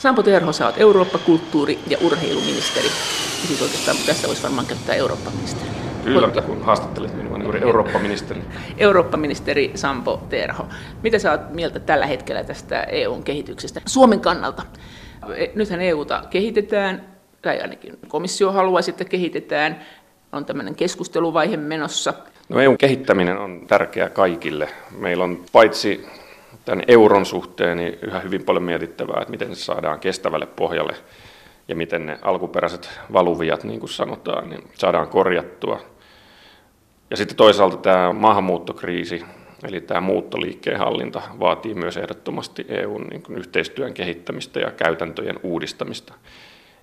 [0.00, 2.86] Sampo Terho, sä oot Eurooppa-, kulttuuri- ja urheiluministeri.
[2.86, 5.70] Ja siis oikeastaan tästä voisi varmaan käyttää Eurooppa-ministeri.
[6.04, 8.40] Kyllä, kun haastattelit minua, niin juuri Eurooppa-ministeri.
[8.78, 10.66] Eurooppa-ministeri Sampo Terho.
[11.02, 14.62] Mitä sä oot mieltä tällä hetkellä tästä EUn kehityksestä Suomen kannalta?
[15.36, 17.04] E, nythän EUta kehitetään,
[17.42, 19.80] tai ainakin komissio haluaa, että kehitetään.
[20.32, 22.14] On tämmöinen keskusteluvaihe menossa.
[22.48, 24.68] No EUn kehittäminen on tärkeää kaikille.
[24.98, 26.06] Meillä on paitsi
[26.64, 30.96] tämän euron suhteen niin yhä hyvin paljon mietittävää, että miten se saadaan kestävälle pohjalle
[31.68, 35.80] ja miten ne alkuperäiset valuviat, niin kuin sanotaan, niin saadaan korjattua.
[37.10, 39.24] Ja sitten toisaalta tämä maahanmuuttokriisi,
[39.68, 46.14] eli tämä muuttoliikkeen hallinta vaatii myös ehdottomasti EUn niin kuin yhteistyön kehittämistä ja käytäntöjen uudistamista.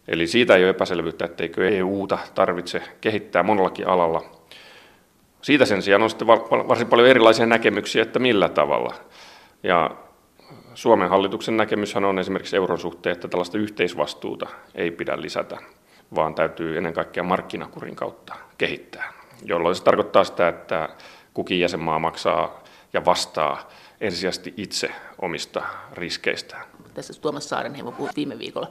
[0.07, 4.21] Eli siitä ei ole epäselvyyttä, etteikö EUta tarvitse kehittää monellakin alalla.
[5.41, 8.93] Siitä sen sijaan on sitten varsin paljon erilaisia näkemyksiä, että millä tavalla.
[9.63, 9.95] Ja
[10.73, 15.57] Suomen hallituksen näkemyshän on esimerkiksi euron suhteen, että tällaista yhteisvastuuta ei pidä lisätä,
[16.15, 19.13] vaan täytyy ennen kaikkea markkinakurin kautta kehittää,
[19.43, 20.89] jolloin se tarkoittaa sitä, että
[21.33, 22.63] kukin jäsenmaa maksaa
[22.93, 23.69] ja vastaa
[24.01, 24.91] ensisijaisesti itse
[25.21, 25.61] omista
[25.93, 26.65] riskeistään.
[26.93, 28.67] Tässä Tuomas Saarenheimo puhui viime viikolla.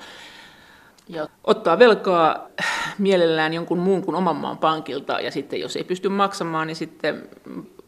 [1.08, 2.48] Ja ottaa velkaa
[2.98, 7.28] mielellään jonkun muun kuin oman maan pankilta, ja sitten jos ei pysty maksamaan, niin sitten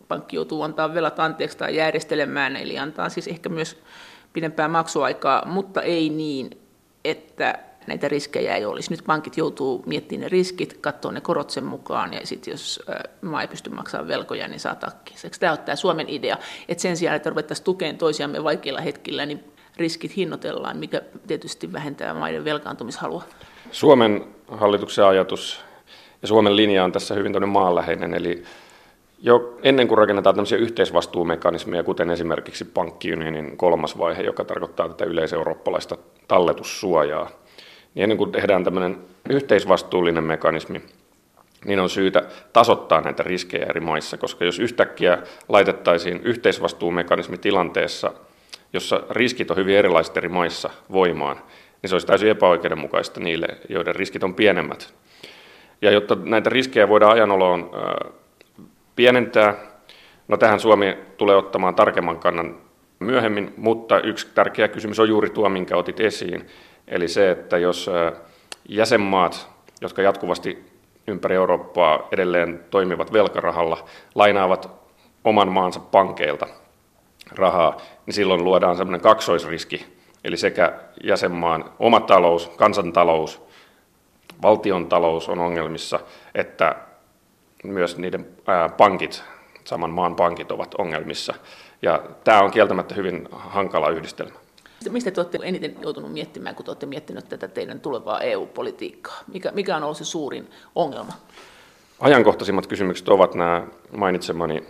[0.08, 3.82] pankki joutuu antaa velat anteeksi tai järjestelemään, eli antaa siis ehkä myös
[4.32, 6.50] pidempää maksuaikaa, mutta ei niin,
[7.04, 8.90] että näitä riskejä ei olisi.
[8.90, 12.82] Nyt pankit joutuu miettimään ne riskit, katsoa ne korot sen mukaan, ja sitten jos
[13.22, 15.18] maa ei pysty maksamaan velkoja, niin saa takkiin.
[15.40, 16.36] Tämä on tämä Suomen idea,
[16.68, 19.44] että sen sijaan, että ruvettaisiin tukemaan toisiamme vaikeilla hetkillä, niin
[19.76, 23.22] riskit hinnoitellaan, mikä tietysti vähentää maiden velkaantumishalua.
[23.70, 25.60] Suomen hallituksen ajatus
[26.22, 28.44] ja Suomen linja on tässä hyvin maanläheinen, eli
[29.20, 35.98] jo ennen kuin rakennetaan tämmöisiä yhteisvastuumekanismeja, kuten esimerkiksi pankkiunionin kolmas vaihe, joka tarkoittaa tätä yleiseurooppalaista
[36.28, 37.30] talletussuojaa,
[37.94, 38.98] niin ennen kuin tehdään tämmöinen
[39.30, 40.82] yhteisvastuullinen mekanismi,
[41.64, 48.12] niin on syytä tasoittaa näitä riskejä eri maissa, koska jos yhtäkkiä laitettaisiin yhteisvastuumekanismi tilanteessa,
[48.72, 51.36] jossa riskit on hyvin erilaiset eri maissa voimaan,
[51.82, 54.94] niin se olisi täysin epäoikeudenmukaista niille, joiden riskit on pienemmät.
[55.82, 57.70] Ja jotta näitä riskejä voidaan ajanoloon
[58.98, 59.54] pienentää.
[60.28, 62.56] No tähän Suomi tulee ottamaan tarkemman kannan
[62.98, 66.46] myöhemmin, mutta yksi tärkeä kysymys on juuri tuo, minkä otit esiin.
[66.88, 67.90] Eli se, että jos
[68.68, 69.48] jäsenmaat,
[69.80, 70.64] jotka jatkuvasti
[71.06, 74.70] ympäri Eurooppaa edelleen toimivat velkarahalla, lainaavat
[75.24, 76.46] oman maansa pankeilta
[77.32, 77.76] rahaa,
[78.06, 79.86] niin silloin luodaan sellainen kaksoisriski,
[80.24, 80.72] eli sekä
[81.04, 83.42] jäsenmaan oma talous, kansantalous,
[84.42, 86.00] valtion talous on ongelmissa,
[86.34, 86.87] että
[87.64, 88.26] myös niiden
[88.76, 89.22] pankit,
[89.64, 91.34] saman maan pankit ovat ongelmissa.
[91.82, 94.34] Ja tämä on kieltämättä hyvin hankala yhdistelmä.
[94.90, 99.22] Mistä te olette eniten joutunut miettimään, kun te olette miettinyt tätä teidän tulevaa EU-politiikkaa?
[99.32, 101.12] Mikä, mikä on ollut se suurin ongelma?
[102.00, 103.66] Ajankohtaisimmat kysymykset ovat nämä
[103.96, 104.64] mainitsemani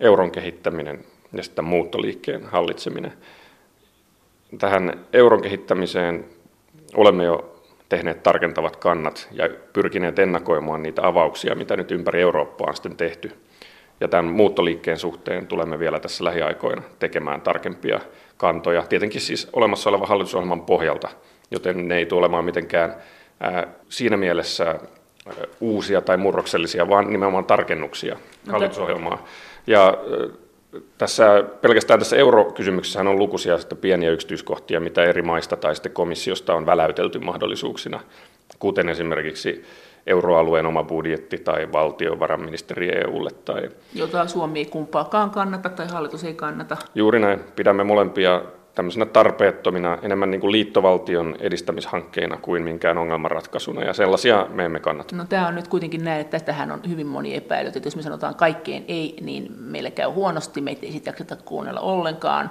[0.00, 3.12] euron kehittäminen ja sitten muuttoliikkeen hallitseminen.
[4.58, 6.24] Tähän euron kehittämiseen
[6.94, 7.51] olemme jo
[7.92, 13.32] tehneet tarkentavat kannat ja pyrkineet ennakoimaan niitä avauksia, mitä nyt ympäri Eurooppaa on sitten tehty.
[14.00, 18.00] Ja tämän muuttoliikkeen suhteen tulemme vielä tässä lähiaikoina tekemään tarkempia
[18.36, 21.08] kantoja, tietenkin siis olemassa olevan hallitusohjelman pohjalta,
[21.50, 22.94] joten ne ei tule olemaan mitenkään
[23.88, 24.78] siinä mielessä
[25.60, 28.16] uusia tai murroksellisia, vaan nimenomaan tarkennuksia
[28.52, 29.24] hallitusohjelmaa.
[29.66, 29.98] Ja
[30.98, 36.54] tässä, pelkästään tässä eurokysymyksessä on lukuisia sitten pieniä yksityiskohtia, mitä eri maista tai sitten komissiosta
[36.54, 38.00] on väläytelty mahdollisuuksina,
[38.58, 39.64] kuten esimerkiksi
[40.06, 43.30] euroalueen oma budjetti tai valtiovarainministeri EUlle.
[43.44, 43.70] Tai...
[43.94, 46.76] Jota Suomi ei kumpaakaan kannata tai hallitus ei kannata.
[46.94, 47.40] Juuri näin.
[47.56, 48.42] Pidämme molempia
[48.74, 55.16] tämmöisenä tarpeettomina, enemmän niin kuin liittovaltion edistämishankkeina kuin minkään ongelmanratkaisuna, ja sellaisia me emme kannata.
[55.16, 58.02] No tämä on nyt kuitenkin näin, että tähän on hyvin moni epäily, että jos me
[58.02, 61.12] sanotaan kaikkeen ei, niin meillä käy huonosti, meitä ei sitä
[61.44, 62.50] kuunnella ollenkaan.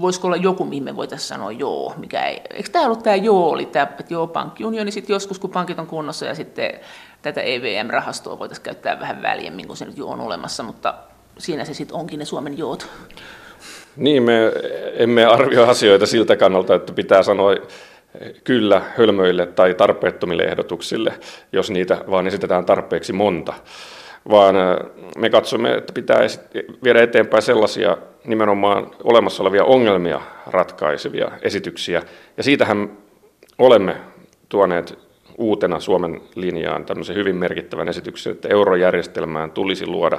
[0.00, 2.40] Voisiko olla joku, mihin me voitaisiin sanoa joo, mikä ei.
[2.50, 5.86] Eikö tämä ollut tämä joo, oli tämä, että joo, pankkiunioni sitten joskus, kun pankit on
[5.86, 6.70] kunnossa, ja sitten
[7.22, 10.94] tätä EVM-rahastoa voitaisiin käyttää vähän väljemmin, kun se nyt jo on olemassa, mutta
[11.38, 12.88] siinä se sitten onkin ne Suomen joot.
[13.96, 14.52] Niin, me
[14.96, 17.54] emme arvioi asioita siltä kannalta, että pitää sanoa
[18.44, 21.14] kyllä hölmöille tai tarpeettomille ehdotuksille,
[21.52, 23.54] jos niitä vaan esitetään tarpeeksi monta.
[24.30, 24.54] Vaan
[25.18, 26.18] me katsomme, että pitää
[26.84, 32.02] viedä eteenpäin sellaisia nimenomaan olemassa olevia ongelmia ratkaisevia esityksiä.
[32.36, 32.90] Ja siitähän
[33.58, 33.96] olemme
[34.48, 34.98] tuoneet
[35.38, 40.18] uutena Suomen linjaan tämmöisen hyvin merkittävän esityksen, että eurojärjestelmään tulisi luoda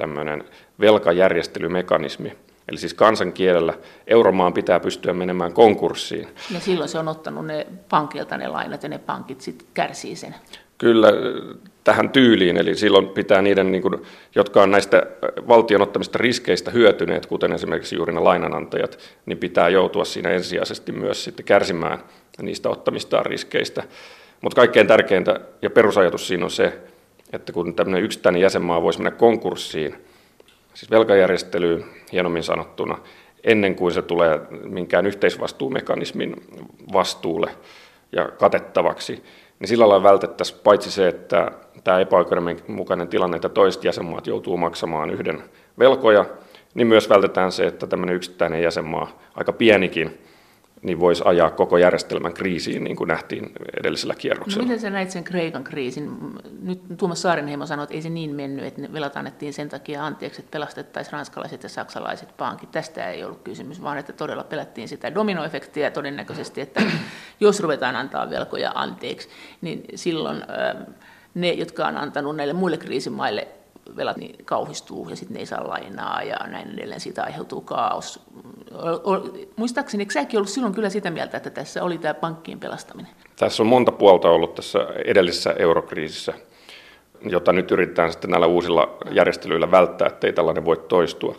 [0.00, 0.44] tämmöinen
[0.80, 2.32] velkajärjestelymekanismi.
[2.68, 3.74] Eli siis kansankielellä
[4.06, 6.28] euromaan pitää pystyä menemään konkurssiin.
[6.54, 10.34] Ja silloin se on ottanut ne pankilta ne lainat ja ne pankit sitten kärsii sen.
[10.78, 11.08] Kyllä
[11.84, 13.94] tähän tyyliin, eli silloin pitää niiden, niin kuin,
[14.34, 15.02] jotka on näistä
[15.48, 21.24] valtion ottamista riskeistä hyötyneet, kuten esimerkiksi juuri ne lainanantajat, niin pitää joutua siinä ensisijaisesti myös
[21.24, 21.98] sitten kärsimään
[22.42, 23.82] niistä ottamistaan riskeistä.
[24.40, 26.78] Mutta kaikkein tärkeintä ja perusajatus siinä on se,
[27.32, 30.04] että kun tämmöinen yksittäinen jäsenmaa voisi mennä konkurssiin,
[30.74, 32.98] siis velkajärjestelyyn hienommin sanottuna,
[33.44, 36.36] ennen kuin se tulee minkään yhteisvastuumekanismin
[36.92, 37.50] vastuulle
[38.12, 39.24] ja katettavaksi,
[39.58, 41.50] niin sillä lailla vältettäisiin paitsi se, että
[41.84, 45.42] tämä epäoikeudenmukainen tilanne, että toiset jäsenmaat joutuu maksamaan yhden
[45.78, 46.24] velkoja,
[46.74, 50.18] niin myös vältetään se, että tämmöinen yksittäinen jäsenmaa, aika pienikin,
[50.82, 54.62] niin voisi ajaa koko järjestelmän kriisiin, niin kuin nähtiin edellisellä kierroksella.
[54.62, 56.18] No, miten sä näit sen Kreikan kriisin?
[56.62, 60.06] Nyt Tuomas Saarenheimo sanoi, että ei se niin mennyt, että ne velat annettiin sen takia
[60.06, 62.70] anteeksi, että pelastettaisiin ranskalaiset ja saksalaiset pankit.
[62.70, 66.82] Tästä ei ollut kysymys, vaan että todella pelättiin sitä dominoefektiä todennäköisesti, että
[67.40, 69.28] jos ruvetaan antaa velkoja anteeksi,
[69.60, 70.42] niin silloin
[71.34, 73.48] ne, jotka on antanut näille muille kriisimaille
[73.96, 78.20] velat niin kauhistuu ja sitten ne ei saa lainaa ja näin edelleen, siitä aiheutuu kaos.
[79.56, 83.12] Muistaakseni, eikö säkin ollut silloin kyllä sitä mieltä, että tässä oli tämä pankkien pelastaminen?
[83.36, 86.32] Tässä on monta puolta ollut tässä edellisessä eurokriisissä,
[87.22, 91.34] jota nyt yritetään sitten näillä uusilla järjestelyillä välttää, ettei tällainen voi toistua.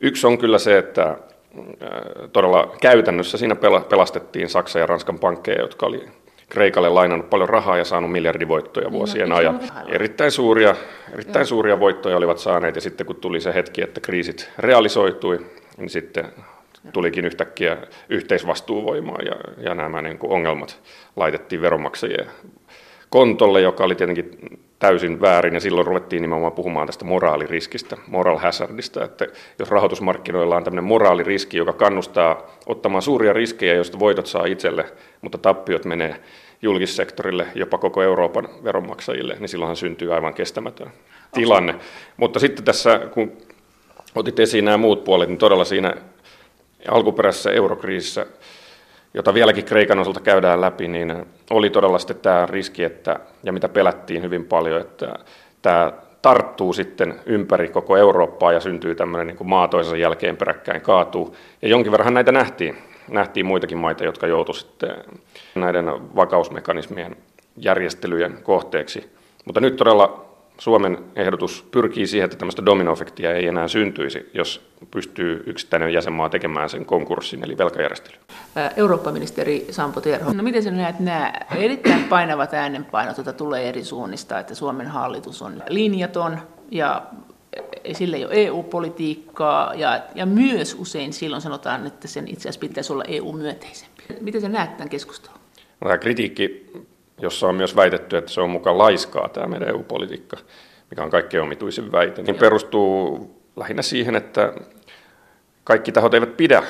[0.00, 1.16] Yksi on kyllä se, että äh,
[2.32, 3.56] todella käytännössä siinä
[3.88, 6.08] pelastettiin Saksan ja Ranskan pankkeja, jotka oli
[6.48, 9.60] Kreikalle lainannut paljon rahaa ja saanut miljardivoittoja niin, vuosien no, ajan.
[9.88, 10.76] Erittäin suuria,
[11.12, 15.46] erittäin suuria voittoja olivat saaneet ja sitten kun tuli se hetki, että kriisit realisoitui,
[15.78, 16.24] niin sitten
[16.92, 17.76] tulikin yhtäkkiä
[18.08, 19.34] yhteisvastuuvoimaa ja,
[19.64, 20.80] ja nämä niin kuin ongelmat
[21.16, 22.26] laitettiin veronmaksajien
[23.10, 24.38] kontolle, joka oli tietenkin
[24.78, 29.26] täysin väärin, ja silloin ruvettiin nimenomaan puhumaan tästä moraaliriskistä, moral hazardista, että
[29.58, 34.84] jos rahoitusmarkkinoilla on tämmöinen moraaliriski, joka kannustaa ottamaan suuria riskejä, joista voitot saa itselle,
[35.20, 36.20] mutta tappiot menee
[36.62, 40.90] julkissektorille, jopa koko Euroopan veronmaksajille, niin silloinhan syntyy aivan kestämätön
[41.32, 41.74] tilanne.
[42.16, 43.32] Mutta sitten tässä, kun
[44.18, 45.94] otit esiin nämä muut puolet, niin todella siinä
[46.88, 48.26] alkuperäisessä eurokriisissä
[49.14, 53.68] jota vieläkin Kreikan osalta käydään läpi, niin oli todella sitten tämä riski, että, ja mitä
[53.68, 55.14] pelättiin hyvin paljon, että
[55.62, 55.92] tämä
[56.22, 61.36] tarttuu sitten ympäri koko Eurooppaa ja syntyy tämmöinen niin kuin maa toisensa jälkeen peräkkäin kaatuu.
[61.62, 62.78] Ja jonkin verran näitä nähtiin.
[63.08, 64.90] Nähtiin muitakin maita, jotka joutuivat sitten
[65.54, 65.86] näiden
[66.16, 67.16] vakausmekanismien
[67.56, 69.12] järjestelyjen kohteeksi.
[69.44, 70.27] Mutta nyt todella
[70.58, 76.70] Suomen ehdotus pyrkii siihen, että tämmöistä dominoefektiä ei enää syntyisi, jos pystyy yksittäinen jäsenmaa tekemään
[76.70, 78.20] sen konkurssin, eli velkajärjestelyn.
[78.76, 84.38] Eurooppa-ministeri Sampo Terho, no miten sinä näet nämä erittäin painavat äänenpainot, joita tulee eri suunnista,
[84.38, 86.38] että Suomen hallitus on linjaton
[86.70, 87.02] ja
[87.92, 92.92] sillä ei ole EU-politiikkaa ja, ja myös usein silloin sanotaan, että sen itse asiassa pitäisi
[92.92, 94.02] olla EU-myönteisempi.
[94.20, 95.38] Miten sä näet tämän keskustelun?
[95.80, 96.72] No, tämä kritiikki
[97.18, 100.36] jossa on myös väitetty, että se on mukaan laiskaa tämä meidän EU-politiikka,
[100.90, 104.52] mikä on kaikkein omituisin väite, niin perustuu lähinnä siihen, että
[105.64, 106.62] kaikki tahot eivät pidä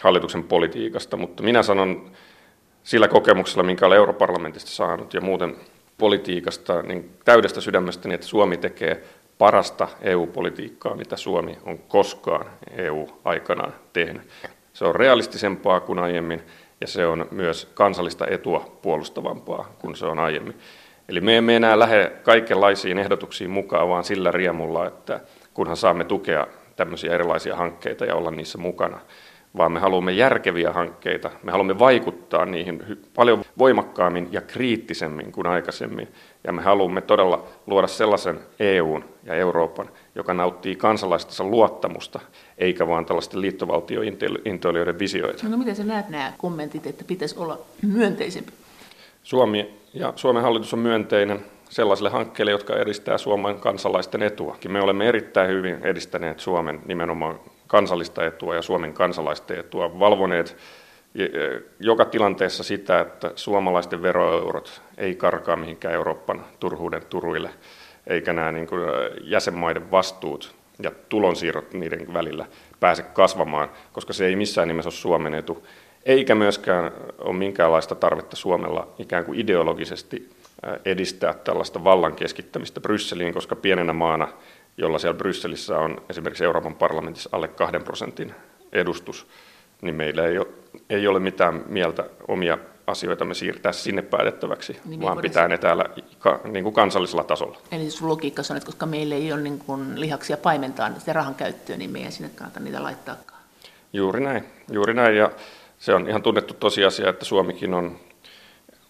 [0.00, 2.10] hallituksen politiikasta, mutta minä sanon
[2.82, 5.56] sillä kokemuksella, minkä olen europarlamentista saanut ja muuten
[5.98, 9.02] politiikasta, niin täydestä sydämestäni, että Suomi tekee
[9.38, 12.46] parasta EU-politiikkaa, mitä Suomi on koskaan
[12.76, 14.22] EU-aikanaan tehnyt.
[14.72, 16.42] Se on realistisempaa kuin aiemmin
[16.84, 20.54] ja se on myös kansallista etua puolustavampaa kuin se on aiemmin.
[21.08, 25.20] Eli me emme enää lähde kaikenlaisiin ehdotuksiin mukaan, vaan sillä riemulla, että
[25.54, 29.00] kunhan saamme tukea tämmöisiä erilaisia hankkeita ja olla niissä mukana,
[29.56, 32.82] vaan me haluamme järkeviä hankkeita, me haluamme vaikuttaa niihin
[33.14, 36.08] paljon voimakkaammin ja kriittisemmin kuin aikaisemmin,
[36.46, 42.20] ja me haluamme todella luoda sellaisen EUn ja Euroopan, joka nauttii kansalaistensa luottamusta,
[42.58, 45.48] eikä vaan tällaisten liittovaltiointoilijoiden visioita.
[45.48, 48.52] No miten sä näet nämä kommentit, että pitäisi olla myönteisempi?
[49.22, 54.56] Suomi ja Suomen hallitus on myönteinen sellaisille hankkeille, jotka edistää Suomen kansalaisten etua.
[54.68, 60.56] Me olemme erittäin hyvin edistäneet Suomen nimenomaan kansallista etua ja Suomen kansalaisten etua, valvoneet
[61.80, 67.50] joka tilanteessa sitä, että suomalaisten veroeurot ei karkaa mihinkään Euroopan turhuuden turuille,
[68.06, 68.82] eikä nämä niin kuin
[69.22, 72.46] jäsenmaiden vastuut ja tulonsiirrot niiden välillä
[72.80, 75.66] pääse kasvamaan, koska se ei missään nimessä ole Suomen etu.
[76.04, 80.30] Eikä myöskään ole minkäänlaista tarvetta Suomella ikään kuin ideologisesti
[80.84, 84.28] edistää tällaista vallan keskittämistä Brysseliin, koska pienenä maana,
[84.76, 88.34] jolla siellä Brysselissä on esimerkiksi Euroopan parlamentissa alle kahden prosentin
[88.72, 89.26] edustus,
[89.82, 90.46] niin meillä ei ole,
[90.90, 95.84] ei ole mitään mieltä omia asioita me siirtää sinne päätettäväksi, niin vaan pitää ne täällä
[96.44, 97.58] niin kuin kansallisella tasolla.
[97.72, 101.34] Eli sun logiikka on, että koska meillä ei ole niin kuin lihaksia paimentaa sitä rahan
[101.34, 103.16] käyttöön, niin meidän sinne kannata niitä laittaa.
[103.92, 105.16] Juuri näin, juuri näin.
[105.16, 105.30] Ja
[105.78, 108.00] se on ihan tunnettu tosiasia, että Suomikin on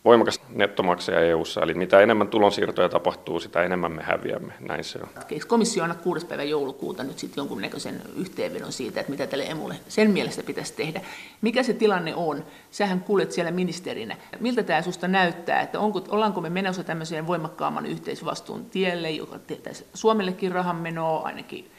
[0.05, 5.09] voimakas nettomaksaja EU-ssa, eli mitä enemmän tulonsiirtoja tapahtuu, sitä enemmän me häviämme, näin se on.
[5.47, 6.27] Komissio anna 6.
[6.27, 11.01] päivä joulukuuta nyt sitten jonkunnäköisen yhteenvedon siitä, että mitä tälle emulle sen mielestä pitäisi tehdä.
[11.41, 12.45] Mikä se tilanne on?
[12.71, 14.17] Sähän kuulet siellä ministerinä.
[14.41, 19.87] Miltä tämä susta näyttää, että onko, ollaanko me menossa tämmöiseen voimakkaamman yhteisvastuun tielle, joka tehtäisi
[19.95, 21.71] Suomellekin rahanmenoa, ainakin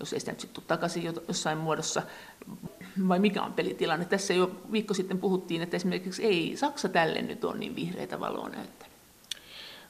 [0.00, 2.02] jos ei sitä nyt sitten takaisin jossain muodossa,
[3.08, 4.04] vai mikä on pelitilanne?
[4.04, 8.48] Tässä jo viikko sitten puhuttiin, että esimerkiksi ei Saksa tälle nyt ole niin vihreitä valoa
[8.48, 8.94] näyttänyt.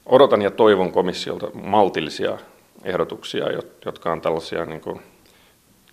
[0.07, 2.39] Odotan ja toivon komissiolta maltillisia
[2.85, 3.47] ehdotuksia,
[3.85, 5.01] jotka on tällaisia niin kuin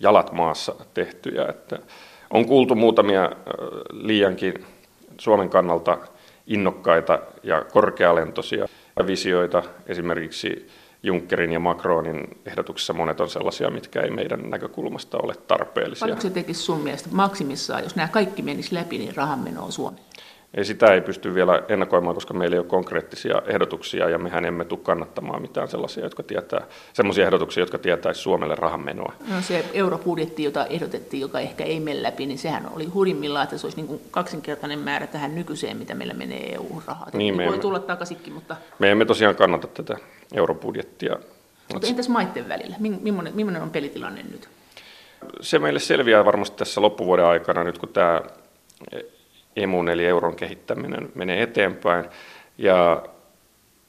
[0.00, 1.46] jalat maassa tehtyjä.
[1.48, 1.78] Että
[2.30, 3.30] on kuultu muutamia
[3.92, 4.64] liiankin
[5.18, 5.98] Suomen kannalta
[6.46, 8.68] innokkaita ja korkealentoisia
[9.06, 10.68] visioita, esimerkiksi
[11.02, 16.00] Junckerin ja Macronin ehdotuksissa monet on sellaisia, mitkä ei meidän näkökulmasta ole tarpeellisia.
[16.00, 20.04] Paljonko se tekisi sun mielestä maksimissaan, jos nämä kaikki menisi läpi, niin rahan menoa Suomeen?
[20.54, 24.64] Ei sitä ei pysty vielä ennakoimaan, koska meillä ei ole konkreettisia ehdotuksia ja mehän emme
[24.64, 29.12] tule kannattamaan mitään sellaisia, jotka tietää, sellaisia ehdotuksia, jotka tietäisi Suomelle rahanmenoa.
[29.28, 33.58] No se eurobudjetti, jota ehdotettiin, joka ehkä ei mene läpi, niin sehän oli hurimmillaan, että
[33.58, 37.08] se olisi niin kuin kaksinkertainen määrä tähän nykyiseen, mitä meillä menee EU-rahaa.
[37.12, 38.56] Niin, me voi emme, tulla takaisinkin, mutta...
[38.78, 39.96] Me emme tosiaan kannata tätä
[40.34, 41.16] eurobudjettia.
[41.72, 42.76] Mutta entäs maiden välillä?
[42.78, 44.48] Millainen, millainen on pelitilanne nyt?
[45.40, 48.20] Se meille selviää varmasti tässä loppuvuoden aikana, nyt kun tämä
[49.56, 52.04] emun eli euron kehittäminen menee eteenpäin.
[52.58, 53.02] Ja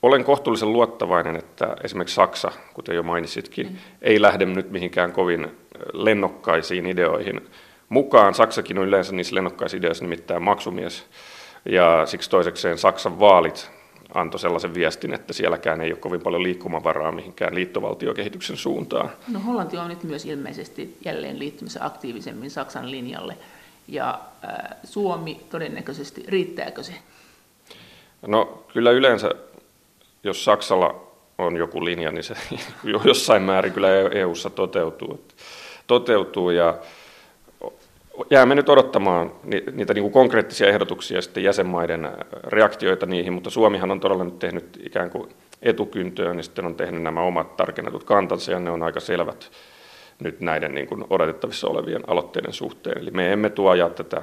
[0.01, 3.75] olen kohtuullisen luottavainen, että esimerkiksi Saksa, kuten jo mainitsitkin, mm.
[4.01, 5.58] ei lähde nyt mihinkään kovin
[5.93, 7.41] lennokkaisiin ideoihin
[7.89, 8.34] mukaan.
[8.34, 11.05] Saksakin on yleensä niissä lennokkaissa ideoissa nimittäin maksumies.
[11.65, 13.72] Ja siksi toisekseen Saksan vaalit
[14.13, 19.10] antoi sellaisen viestin, että sielläkään ei ole kovin paljon liikkumavaraa mihinkään liittovaltiokehityksen suuntaan.
[19.27, 23.38] No Hollanti on nyt myös ilmeisesti jälleen liittymässä aktiivisemmin Saksan linjalle
[23.88, 24.20] ja
[24.84, 26.94] Suomi todennäköisesti, riittääkö se?
[28.28, 29.32] No kyllä yleensä,
[30.24, 32.36] jos Saksalla on joku linja, niin se
[33.06, 35.28] jossain määrin kyllä EU-ssa toteutuu.
[35.88, 36.78] toteutuu ja
[38.30, 39.32] jäämme nyt odottamaan
[39.72, 42.10] niitä niin kuin konkreettisia ehdotuksia ja sitten jäsenmaiden
[42.44, 45.30] reaktioita niihin, mutta Suomihan on todella nyt tehnyt ikään kuin
[45.62, 49.52] etukyntöön, niin sitten on tehnyt nämä omat tarkennetut kantansa ja ne on aika selvät
[50.20, 52.98] nyt näiden niin kuin odotettavissa olevien aloitteiden suhteen.
[52.98, 54.22] Eli me emme tuo ajaa tätä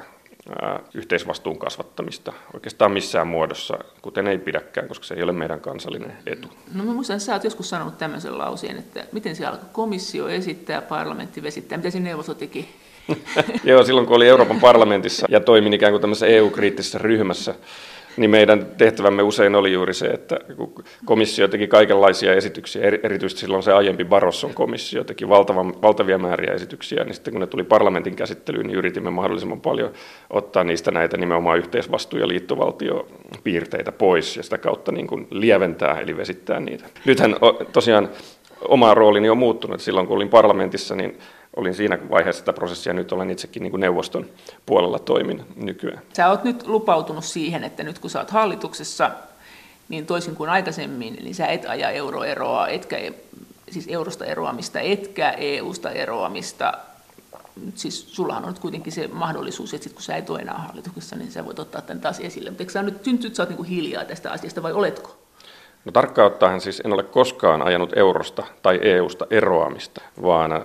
[0.63, 6.17] ää, yhteisvastuun kasvattamista oikeastaan missään muodossa, kuten ei pidäkään, koska se ei ole meidän kansallinen
[6.27, 6.49] etu.
[6.75, 10.29] No mä muistan, että sä oot joskus sanonut tämmöisen lauseen, että miten se alkoi komissio
[10.29, 12.69] esittää, parlamentti vesittää, mitä se neuvosto teki?
[13.65, 17.55] Joo, silloin kun oli Euroopan parlamentissa ja toimin ikään kuin tämmöisessä EU-kriittisessä ryhmässä,
[18.17, 20.75] niin meidän tehtävämme usein oli juuri se, että kun
[21.05, 27.05] komissio teki kaikenlaisia esityksiä, erityisesti silloin se aiempi Barrosson komissio teki valtavan, valtavia määriä esityksiä,
[27.05, 29.93] niin sitten kun ne tuli parlamentin käsittelyyn, niin yritimme mahdollisimman paljon
[30.31, 36.17] ottaa niistä näitä nimenomaan yhteisvastuu- ja liittovaltiopiirteitä pois ja sitä kautta niin kuin lieventää eli
[36.17, 36.85] vesittää niitä.
[37.05, 37.37] Nythän
[37.73, 38.09] tosiaan
[38.69, 39.81] oma roolini on muuttunut.
[39.81, 41.19] Silloin kun olin parlamentissa, niin
[41.57, 44.27] olin siinä vaiheessa sitä prosessia, nyt olen itsekin niin kuin neuvoston
[44.67, 46.03] puolella toimin nykyään.
[46.13, 49.11] Sä oot nyt lupautunut siihen, että nyt kun sä oot hallituksessa,
[49.89, 52.97] niin toisin kuin aikaisemmin, niin sä et aja euroeroa, etkä
[53.71, 56.73] siis eurosta eroamista, etkä EUsta eroamista.
[57.75, 61.17] Siis sullahan on nyt kuitenkin se mahdollisuus, että sit kun sä et ole enää hallituksessa,
[61.17, 62.51] niin sä voit ottaa tämän taas esille.
[62.51, 65.17] Mutta eikö sä nyt, nyt sä oot niin hiljaa tästä asiasta vai oletko?
[65.85, 70.65] No tarkkaan ottaen siis en ole koskaan ajanut eurosta tai EUsta eroamista, vaan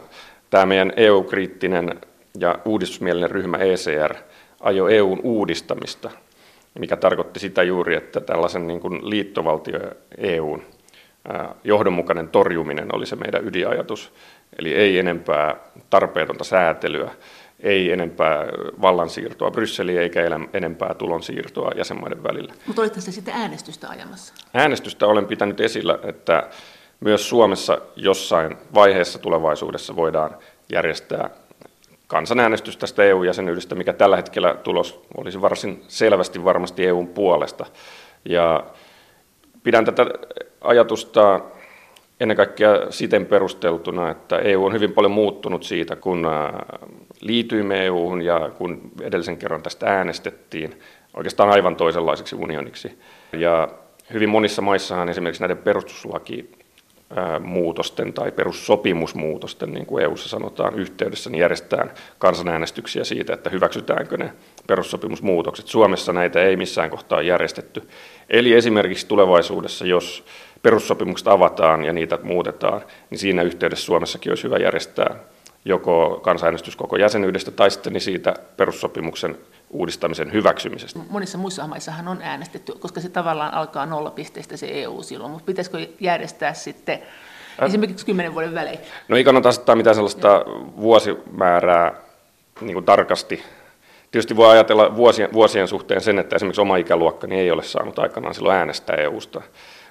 [0.50, 2.02] tämä meidän EU-kriittinen
[2.40, 4.16] ja uudistusmielinen ryhmä ECR
[4.60, 6.12] ajoi EUn uudistamista,
[6.80, 9.80] mikä tarkoitti sitä juuri, että tällaisen niin kuin liittovaltio
[10.18, 10.62] EUn
[11.64, 14.14] johdonmukainen torjuminen oli se meidän ydinajatus.
[14.60, 15.56] Eli ei enempää
[15.90, 17.12] tarpeetonta säätelyä,
[17.60, 18.46] ei enempää
[18.82, 20.22] vallansiirtoa Brysseliin eikä
[20.54, 22.54] enempää tulonsiirtoa jäsenmaiden välillä.
[22.68, 24.34] Mutta olitko se sitten äänestystä ajamassa?
[24.54, 26.50] Äänestystä olen pitänyt esillä, että
[27.00, 30.36] myös Suomessa jossain vaiheessa tulevaisuudessa voidaan
[30.72, 31.30] järjestää
[32.08, 37.66] kansanäänestys tästä EU-jäsenyydestä, mikä tällä hetkellä tulos olisi varsin selvästi varmasti EUn puolesta.
[38.26, 38.64] Ja
[39.64, 40.06] pidän tätä
[40.62, 41.40] ajatusta
[42.20, 46.28] ennen kaikkea siten perusteltuna, että EU on hyvin paljon muuttunut siitä, kun
[47.22, 50.80] liityimme EUhun ja kun edellisen kerran tästä äänestettiin
[51.14, 53.00] oikeastaan aivan toisenlaiseksi unioniksi.
[53.34, 53.68] Ja
[54.14, 56.52] hyvin monissa maissahan esimerkiksi näiden perustuslaki
[57.40, 64.34] muutosten tai perussopimusmuutosten, niin kuin EUssa sanotaan, yhteydessä, niin järjestetään kansanäänestyksiä siitä, että hyväksytäänkö ne
[64.68, 65.68] perussopimusmuutokset.
[65.68, 67.90] Suomessa näitä ei missään kohtaa järjestetty.
[68.30, 70.26] Eli esimerkiksi tulevaisuudessa, jos
[70.62, 75.16] perussopimukset avataan ja niitä muutetaan, niin siinä yhteydessä Suomessakin olisi hyvä järjestää
[75.66, 79.38] joko kansanäänestys koko jäsenyydestä tai sitten siitä perussopimuksen
[79.70, 81.00] uudistamisen hyväksymisestä.
[81.10, 85.88] Monissa muissa maissahan on äänestetty, koska se tavallaan alkaa nollapisteestä se EU silloin, mutta pitäisikö
[86.00, 87.00] järjestää sitten
[87.62, 87.68] äh.
[87.68, 88.80] esimerkiksi kymmenen vuoden välein?
[89.08, 90.46] No ei kannata asettaa mitään sellaista
[90.78, 91.94] vuosimäärää
[92.62, 93.44] niin kuin tarkasti.
[94.12, 98.00] Tietysti voi ajatella vuosien, vuosien suhteen sen, että esimerkiksi oma ikäluokka niin ei ole saanut
[98.00, 99.42] aikanaan silloin äänestää EUsta.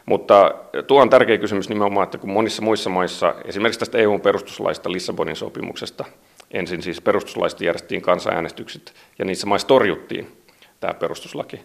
[0.07, 0.55] Mutta
[0.87, 5.37] tuo on tärkeä kysymys nimenomaan, että kun monissa muissa maissa, esimerkiksi tästä EUn perustuslaista Lissabonin
[5.37, 6.05] sopimuksesta,
[6.51, 10.45] ensin siis perustuslaista järjestettiin kansanäänestykset, ja niissä maissa torjuttiin
[10.81, 11.61] tämä perustuslaki.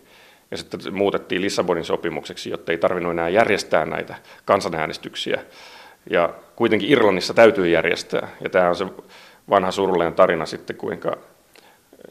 [0.51, 4.15] Ja sitten muutettiin Lissabonin sopimukseksi, jotta ei tarvinnut enää järjestää näitä
[4.46, 5.41] kansanäänestyksiä.
[6.10, 8.27] Ja kuitenkin Irlannissa täytyy järjestää.
[8.41, 8.86] Ja tämä on se
[9.50, 11.17] vanha surullinen tarina sitten, kuinka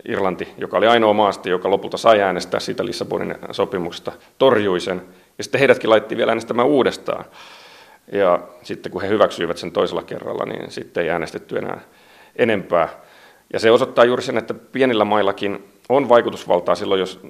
[0.08, 5.02] Irlanti, joka oli ainoa maasta, joka lopulta sai äänestää siitä Lissabonin sopimuksesta, torjui sen.
[5.38, 7.25] Ja sitten heidätkin laitettiin vielä äänestämään uudestaan.
[8.12, 11.80] Ja sitten kun he hyväksyivät sen toisella kerralla, niin sitten ei äänestetty enää
[12.37, 12.88] enempää.
[13.52, 17.21] Ja se osoittaa juuri sen, että pienillä maillakin on vaikutusvaltaa silloin, jos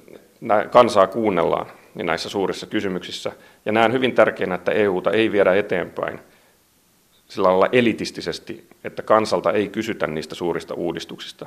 [0.71, 3.31] kansaa kuunnellaan niin näissä suurissa kysymyksissä.
[3.65, 6.19] Ja näen hyvin tärkeänä, että EUta ei viedä eteenpäin
[7.27, 11.45] sillä lailla elitistisesti, että kansalta ei kysytä niistä suurista uudistuksista,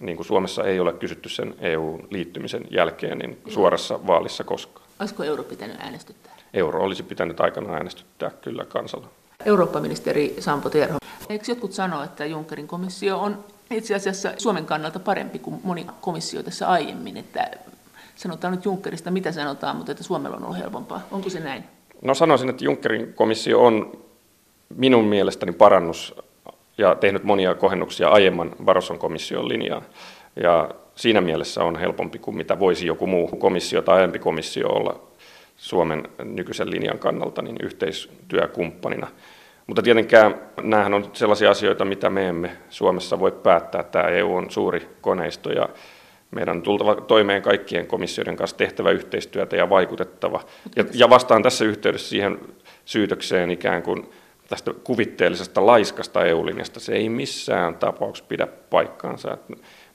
[0.00, 4.79] niin kuin Suomessa ei ole kysytty sen EU-liittymisen jälkeen niin suorassa vaalissa koskaan.
[5.00, 6.32] Olisiko euro pitänyt äänestyttää?
[6.54, 9.08] Euro olisi pitänyt aikanaan äänestyttää kyllä kansalla.
[9.46, 10.98] Eurooppa-ministeri Sampo Terho.
[11.28, 16.42] Eikö jotkut sanoa, että Junckerin komissio on itse asiassa Suomen kannalta parempi kuin moni komissio
[16.42, 17.50] tässä aiemmin, että
[18.16, 21.00] sanotaan nyt Junckerista mitä sanotaan, mutta että Suomella on ollut helpompaa.
[21.10, 21.64] Onko se näin?
[22.02, 23.98] No sanoisin, että Junckerin komissio on
[24.76, 26.14] minun mielestäni parannus
[26.78, 29.82] ja tehnyt monia kohennuksia aiemman Barroson komission linjaan.
[30.42, 35.00] Ja siinä mielessä on helpompi kuin mitä voisi joku muu komissio tai aiempi komissio olla
[35.56, 39.08] Suomen nykyisen linjan kannalta niin yhteistyökumppanina.
[39.66, 43.82] Mutta tietenkään nämähän on sellaisia asioita, mitä me emme Suomessa voi päättää.
[43.82, 45.68] Tämä EU on suuri koneisto ja
[46.30, 50.40] meidän on tultava toimeen kaikkien komissioiden kanssa tehtävä yhteistyötä ja vaikutettava.
[50.76, 52.38] Ja, ja vastaan tässä yhteydessä siihen
[52.84, 54.10] syytökseen ikään kuin
[54.48, 56.80] tästä kuvitteellisesta laiskasta EU-linjasta.
[56.80, 59.38] Se ei missään tapauksessa pidä paikkaansa.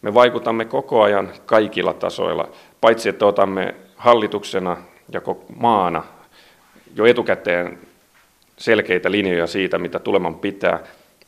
[0.06, 2.50] Me vaikutamme koko ajan kaikilla tasoilla,
[2.82, 4.78] paitsi että otamme hallituksena
[5.12, 5.22] ja
[5.56, 6.04] maana
[6.96, 7.78] jo etukäteen
[8.58, 10.80] selkeitä linjoja siitä, mitä tuleman pitää.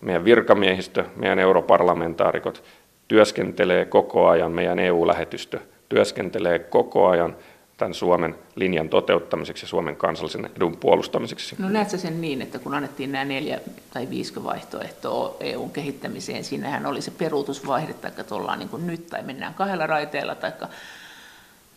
[0.01, 2.63] Meidän virkamiehistö, meidän europarlamentaarikot
[3.07, 5.59] työskentelee koko ajan, meidän EU-lähetystö
[5.89, 7.35] työskentelee koko ajan
[7.77, 11.55] tämän Suomen linjan toteuttamiseksi ja Suomen kansallisen edun puolustamiseksi.
[11.59, 13.59] No näetkö sen niin, että kun annettiin nämä neljä
[13.93, 19.07] tai viisi vaihtoehtoa EUn kehittämiseen, siinähän oli se peruutusvaihde, tai että ollaan niin kuin nyt,
[19.07, 20.51] tai mennään kahdella raiteella, tai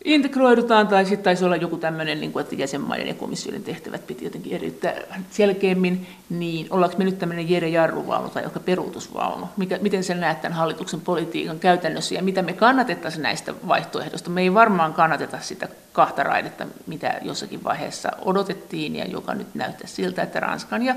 [0.05, 4.25] integroidutaan, tai sitten taisi olla joku tämmöinen, niin kuin, että jäsenmaiden ja komissioiden tehtävät piti
[4.25, 4.93] jotenkin eriyttää
[5.29, 9.47] selkeämmin, niin ollaanko me nyt tämmöinen Jere Jarruvaunu tai joka peruutusvaunu?
[9.57, 14.29] Mikä, miten sen näet tämän hallituksen politiikan käytännössä, ja mitä me kannatettaisiin näistä vaihtoehdoista?
[14.29, 19.87] Me ei varmaan kannateta sitä kahta raidetta, mitä jossakin vaiheessa odotettiin, ja joka nyt näyttää
[19.87, 20.95] siltä, että Ranskan ja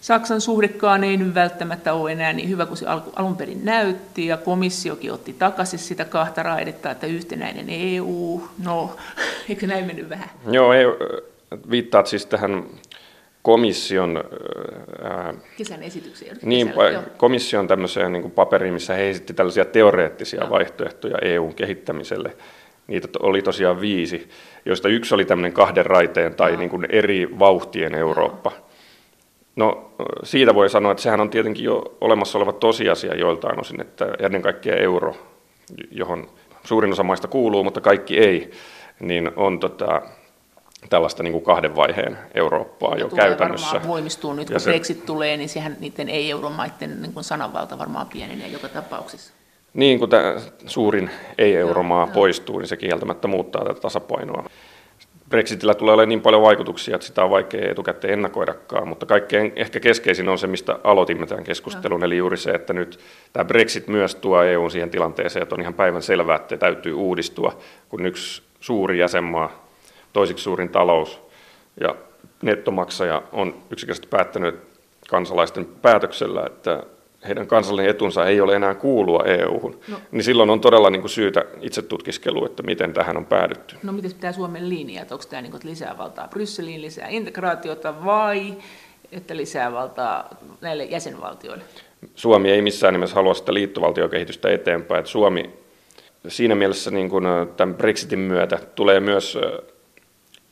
[0.00, 4.36] Saksan suhdekaan ei nyt välttämättä ole enää niin hyvä kuin se alun perin näytti, ja
[4.36, 8.96] komissiokin otti takaisin sitä kahta raidetta, että yhtenäinen EU, no,
[9.48, 10.30] eikö näin mennyt vähän?
[10.50, 10.84] Joo, ei,
[11.70, 12.64] viittaat siis tähän
[13.42, 14.24] komission...
[15.02, 16.36] Ää, Kesän esitykseen.
[16.42, 20.50] Niin, kesällä, komission tämmöiseen niin paperiin, missä he esitti tällaisia teoreettisia no.
[20.50, 22.36] vaihtoehtoja EUn kehittämiselle.
[22.86, 24.30] Niitä oli tosiaan viisi,
[24.64, 26.58] joista yksi oli tämmöinen kahden raiteen tai no.
[26.58, 28.50] niin kuin eri vauhtien Eurooppa.
[28.50, 28.67] No
[29.58, 29.92] No
[30.22, 34.42] siitä voi sanoa, että sehän on tietenkin jo olemassa oleva tosiasia joiltain osin, että ennen
[34.42, 35.16] kaikkea euro,
[35.90, 36.28] johon
[36.64, 38.50] suurin osa maista kuuluu, mutta kaikki ei,
[39.00, 40.02] niin on tota,
[40.90, 43.66] tällaista niin kuin kahden vaiheen Eurooppaa ja jo tulee käytännössä.
[43.66, 48.06] varmaan voimistuu nyt, kun se, Brexit tulee, niin sehän niiden ei-euromaiden niin kuin sananvalta varmaan
[48.06, 49.32] pienenee joka tapauksessa.
[49.74, 50.34] Niin, kun tämä
[50.66, 54.44] suurin ei-euromaa joo, poistuu, niin se kieltämättä muuttaa tätä tasapainoa.
[55.28, 59.80] Brexitillä tulee olemaan niin paljon vaikutuksia, että sitä on vaikea etukäteen ennakoidakaan, mutta kaikkein ehkä
[59.80, 62.98] keskeisin on se, mistä aloitimme tämän keskustelun, eli juuri se, että nyt
[63.32, 67.58] tämä Brexit myös tuo EUn siihen tilanteeseen, että on ihan päivän selvää, että täytyy uudistua,
[67.88, 69.68] kun yksi suuri jäsenmaa,
[70.12, 71.20] toisiksi suurin talous
[71.80, 71.94] ja
[72.42, 74.54] nettomaksaja on yksinkertaisesti päättänyt
[75.08, 76.82] kansalaisten päätöksellä, että
[77.26, 79.96] heidän kansallinen etunsa ei ole enää kuulua EU-hun, no.
[80.10, 83.76] niin silloin on todella niin kuin syytä itse tutkiskelu, että miten tähän on päädytty.
[83.82, 88.04] No miten pitää Suomen linja, että onko tämä niin kuin, lisää valtaa Brysseliin, lisää integraatiota
[88.04, 88.54] vai
[89.12, 91.64] että lisää valtaa näille jäsenvaltioille?
[92.14, 94.98] Suomi ei missään nimessä halua sitä liittovaltiokehitystä eteenpäin.
[94.98, 95.50] Että Suomi
[96.28, 97.24] siinä mielessä niin kuin
[97.56, 99.38] tämän Brexitin myötä tulee myös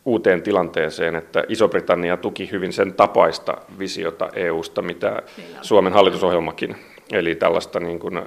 [0.07, 5.23] uuteen tilanteeseen, että Iso-Britannia tuki hyvin sen tapaista visiota EUsta, mitä
[5.63, 6.77] Suomen hallitusohjelmakin
[7.13, 8.23] eli tällaista niin kuin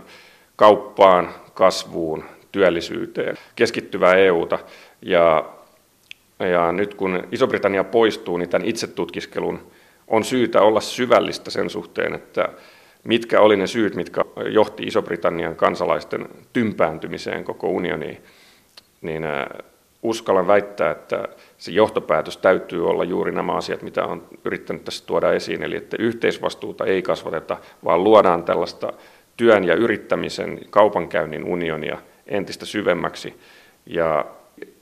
[0.55, 4.59] kauppaan, kasvuun, työllisyyteen keskittyvää EUta.
[5.01, 5.45] Ja,
[6.39, 9.71] ja nyt kun Iso-Britannia poistuu, niin tämän itsetutkiskelun
[10.07, 12.49] on syytä olla syvällistä sen suhteen, että
[13.03, 18.23] mitkä oli ne syyt, mitkä johti Iso-Britannian kansalaisten tympääntymiseen koko unioniin,
[19.01, 19.23] niin
[20.03, 21.27] uskallan väittää, että
[21.59, 25.97] se johtopäätös täytyy olla juuri nämä asiat, mitä on yrittänyt tässä tuoda esiin, eli että
[25.99, 28.93] yhteisvastuuta ei kasvateta, vaan luodaan tällaista
[29.37, 33.39] työn ja yrittämisen, kaupankäynnin unionia entistä syvemmäksi.
[33.85, 34.25] Ja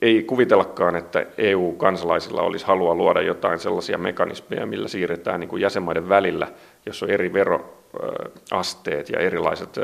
[0.02, 6.08] ei kuvitellakaan, että EU-kansalaisilla olisi halua luoda jotain sellaisia mekanismeja, millä siirretään niin kuin jäsenmaiden
[6.08, 6.48] välillä,
[6.86, 9.76] jos on eri veroasteet ja erilaiset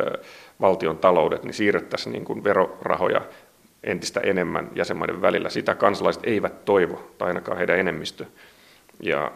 [0.60, 3.22] valtion taloudet, niin siirrettäisiin niin kuin verorahoja
[3.84, 5.50] entistä enemmän jäsenmaiden välillä.
[5.50, 8.24] Sitä kansalaiset eivät toivo, tai ainakaan heidän enemmistö.
[9.00, 9.32] Ja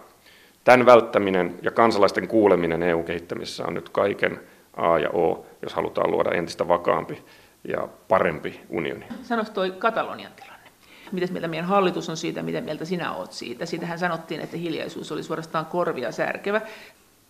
[0.64, 4.40] tämän välttäminen ja kansalaisten kuuleminen EU-kehittämisessä on nyt kaiken
[4.76, 7.22] A ja O, jos halutaan luoda entistä vakaampi
[7.68, 9.06] ja parempi unioni.
[9.22, 10.68] Sanoisi toi Katalonian tilanne.
[11.12, 13.66] Mitäs mieltä meidän hallitus on siitä, mitä mieltä sinä olet siitä?
[13.66, 16.60] Siitähän sanottiin, että hiljaisuus oli suorastaan korvia särkevä.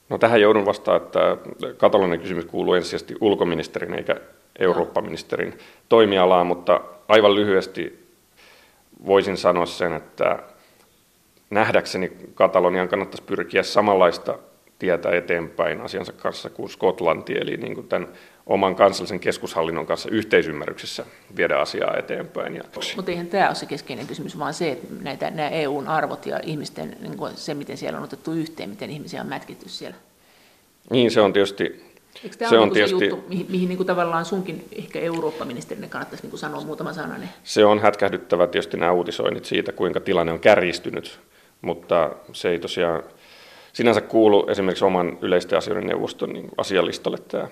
[0.09, 1.37] No tähän joudun vastaan, että
[1.77, 4.17] Katalonian kysymys kuuluu ensisijaisesti ulkoministerin eikä
[4.59, 8.09] Eurooppa-ministerin toimialaan, mutta aivan lyhyesti
[9.07, 10.39] voisin sanoa sen, että
[11.51, 14.39] nähdäkseni Katalonian kannattaisi pyrkiä samanlaista
[14.79, 18.09] tietä eteenpäin asiansa kanssa kuin Skotlanti, eli niin kuin tämän
[18.47, 21.05] oman kansallisen keskushallinnon kanssa yhteisymmärryksessä
[21.37, 22.57] viedä asiaa eteenpäin.
[22.57, 22.63] Ja...
[22.97, 26.41] Mutta eihän tämä ole se keskeinen kysymys, vaan se, että näitä, nämä EUn arvot ja
[26.43, 29.97] ihmisten, niin kuin se, miten siellä on otettu yhteen, miten ihmisiä on mätkitty siellä.
[30.91, 31.88] Niin, se on tietysti
[32.25, 35.89] Eikö tämä se on tietysti, se juttu, mihin, mihin niin kuin tavallaan sunkin ehkä Eurooppa-ministerinne
[35.89, 37.29] kannattaisi niin kuin sanoa muutama sananen?
[37.45, 41.21] Se on hätkähdyttävä tietysti nämä uutisoinnit siitä, kuinka tilanne on kärjistynyt,
[41.63, 43.03] mutta se ei tosiaan
[43.73, 47.49] sinänsä kuulu esimerkiksi oman yleisten asioiden neuvoston niin asialistalle tämä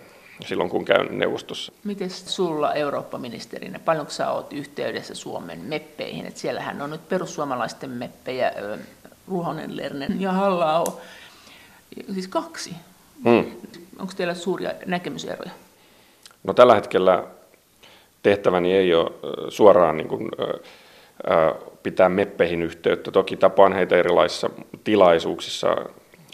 [0.47, 1.73] silloin, kun käyn neuvostossa.
[1.85, 6.27] Miten sulla Eurooppa-ministerinä, paljonko sä oot yhteydessä Suomen meppeihin?
[6.27, 8.53] Et siellähän on nyt perussuomalaisten meppejä,
[9.29, 10.85] Ruhonen, Lernen ja halla
[12.15, 12.75] siis kaksi.
[13.25, 13.45] Hmm.
[13.99, 15.51] Onko teillä suuria näkemyseroja?
[16.45, 17.25] No tällä hetkellä
[18.23, 19.11] tehtäväni ei ole
[19.49, 20.29] suoraan niin kuin,
[21.83, 23.11] pitää meppeihin yhteyttä.
[23.11, 24.51] Toki tapaan heitä erilaisissa
[24.85, 25.77] tilaisuuksissa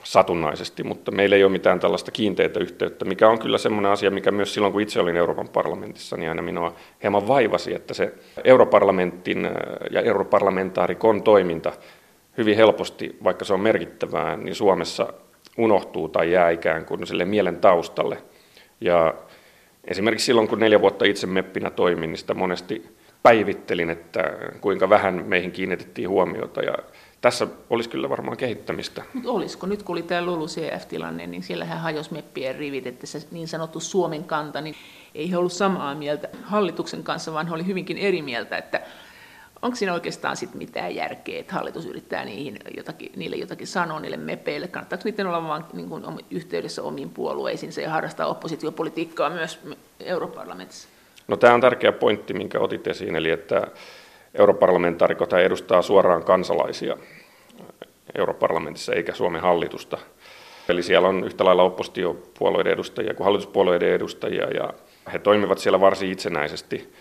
[0.04, 4.30] satunnaisesti, mutta meillä ei ole mitään tällaista kiinteitä yhteyttä, mikä on kyllä semmoinen asia, mikä
[4.30, 8.14] myös silloin, kun itse olin Euroopan parlamentissa, niin aina minua hieman vaivasi, että se
[8.44, 9.50] europarlamentin
[9.90, 11.72] ja europarlamentaarikon toiminta
[12.38, 15.12] hyvin helposti, vaikka se on merkittävää, niin Suomessa
[15.58, 18.22] unohtuu tai jää ikään kuin sille mielen taustalle.
[18.80, 19.14] Ja
[19.84, 24.20] esimerkiksi silloin, kun neljä vuotta itse meppinä toimin, niin sitä monesti päivittelin, että
[24.60, 26.62] kuinka vähän meihin kiinnitettiin huomiota.
[26.62, 26.74] Ja
[27.20, 29.02] tässä olisi kyllä varmaan kehittämistä.
[29.14, 33.48] Mutta olisiko, nyt kun oli tämä LULU-CF-tilanne, niin siellähän hajosi meppien rivit, että se niin
[33.48, 34.74] sanottu Suomen kanta, niin
[35.14, 38.80] ei he ollut samaa mieltä hallituksen kanssa, vaan he oli hyvinkin eri mieltä, että
[39.62, 44.16] onko siinä oikeastaan sit mitään järkeä, että hallitus yrittää niihin jotakin, niille jotakin sanoa niille
[44.16, 44.68] mepeille?
[44.68, 49.60] Kannattaako niiden olla vain niin kuin, yhteydessä omiin puolueisiinsa ja harrastaa oppositiopolitiikkaa myös
[50.00, 50.88] europarlamentissa?
[51.28, 53.66] No tämä on tärkeä pointti, minkä otit esiin, eli että
[54.34, 56.96] europarlamentaarikot edustaa suoraan kansalaisia
[58.14, 59.98] europarlamentissa eikä Suomen hallitusta.
[60.68, 64.74] Eli siellä on yhtä lailla oppositiopuolueiden edustajia kuin hallituspuolueiden edustajia ja
[65.12, 66.92] he toimivat siellä varsin itsenäisesti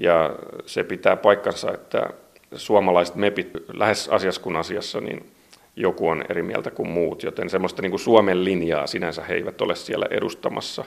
[0.00, 2.10] ja se pitää paikkansa, että
[2.54, 5.30] suomalaiset mepit lähes asiassa kuin asiassa, niin
[5.76, 9.60] joku on eri mieltä kuin muut, joten semmoista niin kuin Suomen linjaa sinänsä he eivät
[9.60, 10.84] ole siellä edustamassa,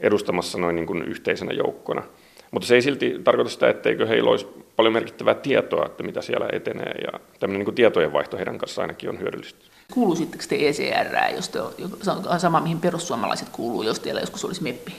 [0.00, 2.02] edustamassa noin niin kuin yhteisenä joukkona.
[2.50, 6.48] Mutta se ei silti tarkoita sitä, etteikö heillä olisi paljon merkittävää tietoa, että mitä siellä
[6.52, 9.64] etenee, ja tämmöinen niin kuin tietojenvaihto heidän kanssa ainakin on hyödyllistä.
[9.94, 14.92] Kuuluisitteko te ECR, jos te on sama, mihin perussuomalaiset kuuluu, jos teillä joskus olisi meppi?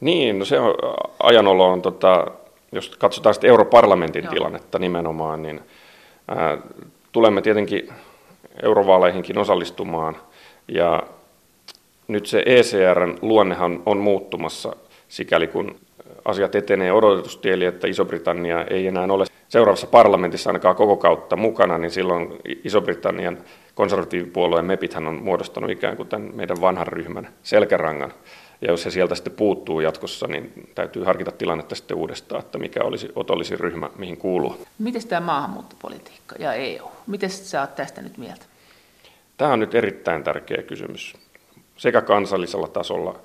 [0.00, 0.74] Niin, no se on,
[1.22, 2.26] ajanolo on, tota,
[2.72, 4.32] jos katsotaan sitten europarlamentin Joo.
[4.32, 5.60] tilannetta nimenomaan, niin
[6.28, 6.58] ää,
[7.12, 7.88] tulemme tietenkin
[8.62, 10.16] eurovaaleihinkin osallistumaan,
[10.68, 11.02] ja
[12.08, 14.76] nyt se ECRn luonnehan on muuttumassa
[15.08, 15.76] sikäli kun
[16.24, 21.78] asiat etenee odotetusti, eli että Iso-Britannia ei enää ole seuraavassa parlamentissa ainakaan koko kautta mukana,
[21.78, 23.38] niin silloin Iso-Britannian
[23.74, 28.12] konservatiivipuolueen MEPithän on muodostanut ikään kuin tämän meidän vanhan ryhmän selkärangan.
[28.60, 32.84] Ja jos se sieltä sitten puuttuu jatkossa, niin täytyy harkita tilannetta sitten uudestaan, että mikä
[32.84, 34.66] olisi otollisin ryhmä, mihin kuuluu.
[34.78, 36.90] Miten tämä maahanmuuttopolitiikka ja EU?
[37.06, 38.46] Miten sä oot tästä nyt mieltä?
[39.36, 41.14] Tämä on nyt erittäin tärkeä kysymys
[41.76, 43.20] sekä kansallisella tasolla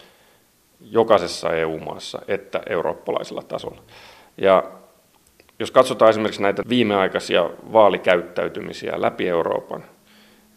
[0.81, 3.81] jokaisessa EU-maassa että eurooppalaisella tasolla.
[4.37, 4.63] Ja
[5.59, 9.83] jos katsotaan esimerkiksi näitä viimeaikaisia vaalikäyttäytymisiä läpi Euroopan,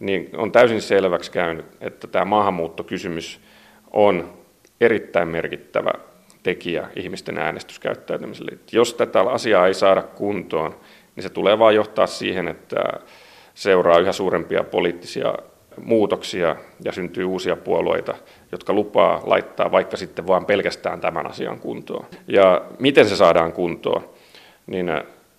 [0.00, 3.40] niin on täysin selväksi käynyt, että tämä maahanmuuttokysymys
[3.92, 4.38] on
[4.80, 5.90] erittäin merkittävä
[6.42, 8.58] tekijä ihmisten äänestyskäyttäytymiselle.
[8.72, 10.74] Jos tätä asiaa ei saada kuntoon,
[11.16, 12.82] niin se tulee vain johtaa siihen, että
[13.54, 15.34] seuraa yhä suurempia poliittisia
[15.84, 18.14] muutoksia ja syntyy uusia puolueita,
[18.52, 22.06] jotka lupaa laittaa vaikka sitten vaan pelkästään tämän asian kuntoon.
[22.28, 24.08] Ja miten se saadaan kuntoon?
[24.66, 24.90] Niin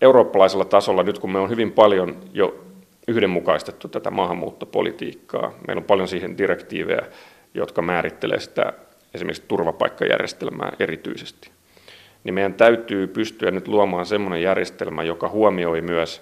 [0.02, 2.64] eurooppalaisella tasolla, nyt kun me on hyvin paljon jo
[3.08, 7.06] yhdenmukaistettu tätä maahanmuuttopolitiikkaa, meillä on paljon siihen direktiivejä,
[7.54, 8.74] jotka määrittelee sitä
[9.18, 11.52] esimerkiksi turvapaikkajärjestelmää erityisesti,
[12.24, 16.22] niin meidän täytyy pystyä nyt luomaan semmoinen järjestelmä, joka huomioi myös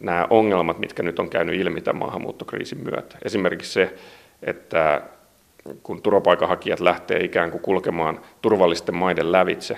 [0.00, 3.18] nämä ongelmat, mitkä nyt on käynyt ilmi tämän maahanmuuttokriisin myötä.
[3.24, 3.94] Esimerkiksi se,
[4.42, 5.02] että
[5.82, 9.76] kun turvapaikanhakijat lähtee ikään kuin kulkemaan turvallisten maiden lävitse,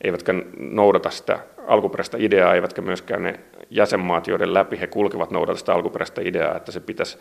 [0.00, 5.74] eivätkä noudata sitä alkuperäistä ideaa, eivätkä myöskään ne jäsenmaat, joiden läpi he kulkevat, noudata sitä
[5.74, 7.18] alkuperäistä ideaa, että se pitäisi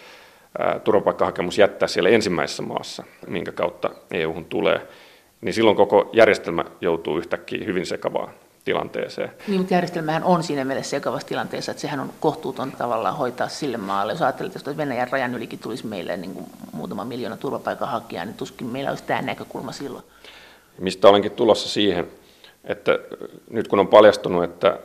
[0.84, 4.88] turvapaikkahakemus jättää siellä ensimmäisessä maassa, minkä kautta EU-hun tulee,
[5.42, 8.34] niin silloin koko järjestelmä joutuu yhtäkkiä hyvin sekavaan
[8.66, 9.32] tilanteeseen.
[9.48, 13.78] Niin, mutta järjestelmähän on siinä mielessä sekavassa tilanteessa, että sehän on kohtuuton tavallaan hoitaa sille
[13.78, 14.14] maalle.
[14.14, 18.68] Jos ajattelet, että Venäjän rajan ylikin tulisi meille niin kuin muutama miljoona turvapaikanhakijaa, niin tuskin
[18.68, 20.04] meillä olisi tämä näkökulma silloin.
[20.80, 22.08] Mistä olenkin tulossa siihen,
[22.64, 23.00] että
[23.50, 24.80] nyt kun on paljastunut, että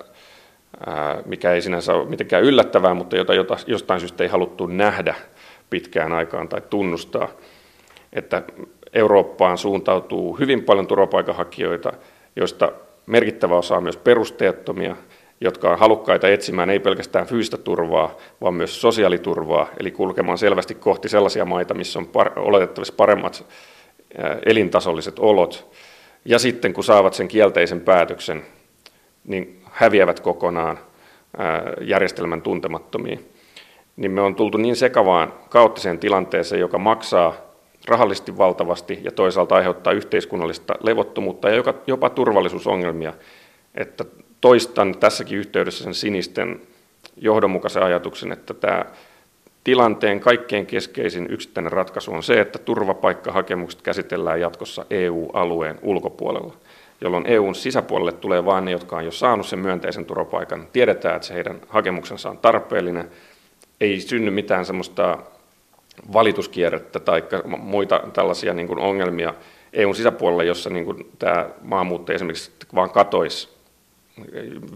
[1.25, 5.15] mikä ei sinänsä ole mitenkään yllättävää, mutta jota, jota jostain syystä ei haluttu nähdä
[5.71, 7.29] pitkään aikaan tai tunnustaa,
[8.13, 8.43] että
[8.93, 11.93] Eurooppaan suuntautuu hyvin paljon turvapaikanhakijoita,
[12.37, 12.73] joista
[13.07, 14.97] merkittävä osa on myös perusteettomia,
[15.41, 21.09] jotka on halukkaita etsimään ei pelkästään fyysistä turvaa, vaan myös sosiaaliturvaa, eli kulkemaan selvästi kohti
[21.09, 23.45] sellaisia maita, missä on par- oletettavasti paremmat
[24.47, 25.77] elintasolliset olot.
[26.25, 28.43] Ja sitten kun saavat sen kielteisen päätöksen,
[29.25, 30.79] niin häviävät kokonaan
[31.81, 33.36] järjestelmän tuntemattomiin.
[33.97, 37.35] Niin me on tultu niin sekavaan kaoottiseen tilanteeseen, joka maksaa
[37.89, 43.13] rahallisesti valtavasti ja toisaalta aiheuttaa yhteiskunnallista levottomuutta ja jopa turvallisuusongelmia,
[43.75, 44.05] että
[44.41, 46.61] toistan tässäkin yhteydessä sen sinisten
[47.17, 48.85] johdonmukaisen ajatuksen, että tämä
[49.65, 56.55] tilanteen kaikkein keskeisin yksittäinen ratkaisu on se, että turvapaikkahakemukset käsitellään jatkossa EU-alueen ulkopuolella,
[57.01, 60.69] jolloin EUn sisäpuolelle tulee vain ne, jotka on jo saanut sen myönteisen turvapaikan.
[60.73, 63.11] Tiedetään, että se heidän hakemuksensa on tarpeellinen.
[63.81, 65.19] Ei synny mitään semmoista
[66.13, 67.23] valituskierrettä tai
[67.59, 69.35] muita tällaisia niin kuin ongelmia
[69.73, 73.49] EUn sisäpuolella, jossa niin kuin tämä maahanmuutto esimerkiksi vaan katoisi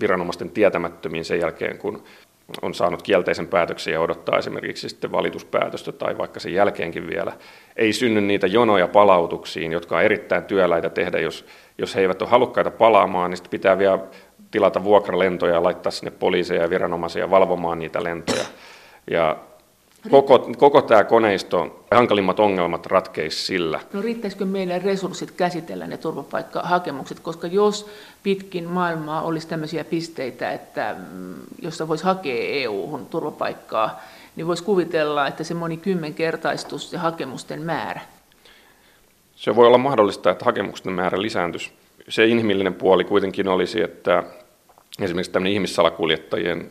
[0.00, 2.02] viranomaisten tietämättömiin sen jälkeen, kun
[2.62, 7.32] on saanut kielteisen päätöksen ja odottaa esimerkiksi sitten valituspäätöstä tai vaikka sen jälkeenkin vielä.
[7.76, 11.46] Ei synny niitä jonoja palautuksiin, jotka on erittäin työläitä tehdä, jos,
[11.78, 13.98] jos he eivät ole halukkaita palaamaan, niin sitten pitää vielä
[14.50, 18.44] tilata vuokralentoja ja laittaa sinne poliiseja ja viranomaisia valvomaan niitä lentoja.
[19.10, 19.36] Ja
[20.10, 23.80] Koko, koko tämä koneisto, hankalimmat ongelmat ratkeisi sillä.
[23.92, 27.90] No riittäisikö meidän resurssit käsitellä ne turvapaikkahakemukset, koska jos
[28.22, 34.00] pitkin maailmaa olisi tämmöisiä pisteitä, että mm, jossa voisi hakea EU-hun turvapaikkaa,
[34.36, 38.00] niin voisi kuvitella, että se moni kymmenkertaistus ja hakemusten määrä.
[39.36, 41.72] Se voi olla mahdollista, että hakemusten määrä lisääntyisi.
[42.08, 44.22] Se inhimillinen puoli kuitenkin olisi, että
[45.00, 46.70] esimerkiksi tämmöinen ihmissalakuljettajien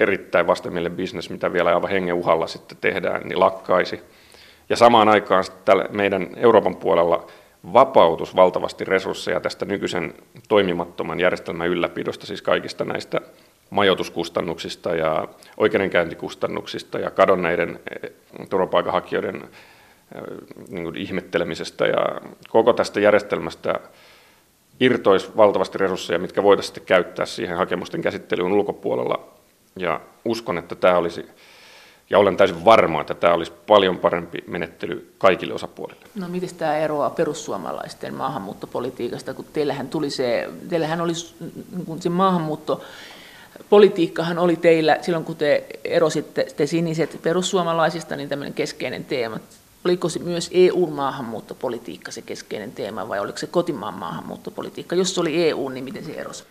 [0.00, 4.00] erittäin vastenmielinen bisnes, mitä vielä aivan hengen uhalla sitten tehdään, niin lakkaisi.
[4.68, 5.44] Ja samaan aikaan
[5.90, 7.26] meidän Euroopan puolella
[7.72, 10.14] vapautus valtavasti resursseja tästä nykyisen
[10.48, 13.20] toimimattoman järjestelmän ylläpidosta, siis kaikista näistä
[13.70, 18.10] majoituskustannuksista ja oikeudenkäyntikustannuksista ja kadonneiden eh,
[18.50, 20.22] turvapaikanhakijoiden eh,
[20.68, 23.80] niin kuin ihmettelemisestä ja koko tästä järjestelmästä
[24.80, 29.35] irtoisi valtavasti resursseja, mitkä voidaan sitten käyttää siihen hakemusten käsittelyyn ulkopuolella
[29.76, 31.26] ja uskon, että tämä olisi,
[32.10, 36.06] ja olen täysin varma, että tämä olisi paljon parempi menettely kaikille osapuolille.
[36.14, 41.12] No miten tämä eroaa perussuomalaisten maahanmuuttopolitiikasta, kun teillähän, tuli se, teillähän oli
[41.86, 42.82] kun se maahanmuutto,
[43.70, 49.38] Politiikkahan oli teillä, silloin kun te erositte te siniset perussuomalaisista, niin tämmöinen keskeinen teema.
[49.84, 54.96] Oliko se myös EU-maahanmuuttopolitiikka se keskeinen teema vai oliko se kotimaan maahanmuuttopolitiikka?
[54.96, 56.44] Jos se oli EU, niin miten se erosi?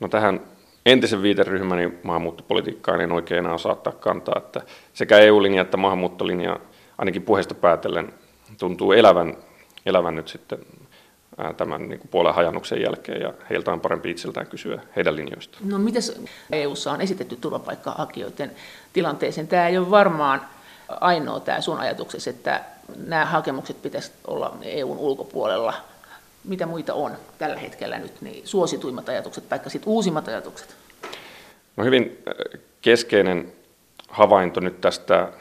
[0.00, 0.40] No tähän
[0.92, 4.60] entisen viiteryhmäni maahanmuuttopolitiikkaan en oikein enää osaa ottaa kantaa, että
[4.92, 6.60] sekä EU-linja että maahanmuuttolinja
[6.98, 8.14] ainakin puheesta päätellen
[8.58, 9.36] tuntuu elävän,
[9.86, 10.58] elävän nyt sitten
[11.56, 15.68] tämän niin kuin puolen hajannuksen jälkeen ja heiltä on parempi itseltään kysyä heidän linjoistaan.
[15.68, 16.02] No miten
[16.52, 18.50] EU:ssa on esitetty turvapaikkahakijoiden
[18.92, 19.48] tilanteeseen?
[19.48, 20.40] Tämä ei ole varmaan
[20.88, 22.64] ainoa tämä sun ajatuksesi, että
[23.06, 25.74] nämä hakemukset pitäisi olla EUn ulkopuolella
[26.48, 30.76] mitä muita on tällä hetkellä nyt, niin suosituimmat ajatukset, vaikka sitten uusimmat ajatukset?
[31.76, 33.52] No hyvin äh, keskeinen
[34.08, 35.32] havainto nyt tästä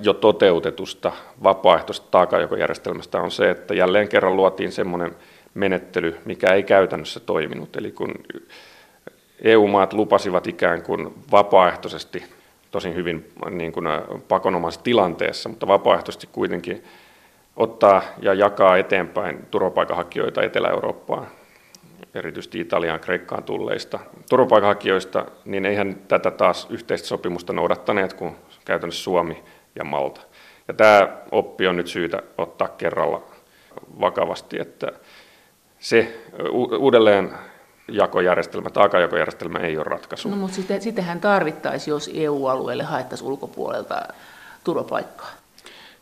[0.00, 5.16] jo toteutetusta vapaaehtoisesta taakanjakojärjestelmästä on se, että jälleen kerran luotiin semmoinen
[5.54, 7.76] menettely, mikä ei käytännössä toiminut.
[7.76, 8.14] Eli kun
[9.42, 12.24] EU-maat lupasivat ikään kuin vapaaehtoisesti,
[12.70, 13.86] tosin hyvin niin kuin
[14.28, 16.84] pakonomaisessa tilanteessa, mutta vapaaehtoisesti kuitenkin
[17.58, 21.26] ottaa ja jakaa eteenpäin turvapaikanhakijoita Etelä-Eurooppaan,
[22.14, 23.98] erityisesti Italiaan, Kreikkaan tulleista
[24.30, 29.44] turvapaikanhakijoista, niin eihän tätä taas yhteistä sopimusta noudattaneet kuin käytännössä Suomi
[29.74, 30.20] ja Malta.
[30.68, 33.22] Ja tämä oppi on nyt syytä ottaa kerralla
[34.00, 34.92] vakavasti, että
[35.78, 36.20] se
[36.78, 37.32] uudelleen
[37.88, 40.28] jakojärjestelmä, taakajakojärjestelmä ei ole ratkaisu.
[40.28, 44.02] No, mutta sittenhän tarvittaisiin, jos EU-alueelle haettaisiin ulkopuolelta
[44.64, 45.30] turvapaikkaa.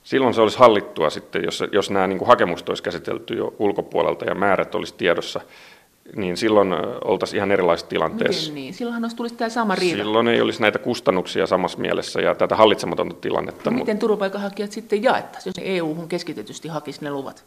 [0.07, 4.25] Silloin se olisi hallittua sitten, jos, jos nämä niin kuin hakemukset olisi käsitelty jo ulkopuolelta
[4.25, 5.41] ja määrät olisi tiedossa,
[6.17, 8.53] niin silloin oltaisiin ihan erilaisessa tilanteessa.
[8.53, 8.75] Miten niin?
[8.75, 9.97] Silloinhan olisi tulisi tämä sama riita.
[9.97, 13.71] Silloin ei olisi näitä kustannuksia samassa mielessä ja tätä hallitsematonta tilannetta.
[13.71, 17.45] No, miten turvapaikanhakijat sitten jaettaisiin, jos EU-hun keskitetysti hakisi ne luvat?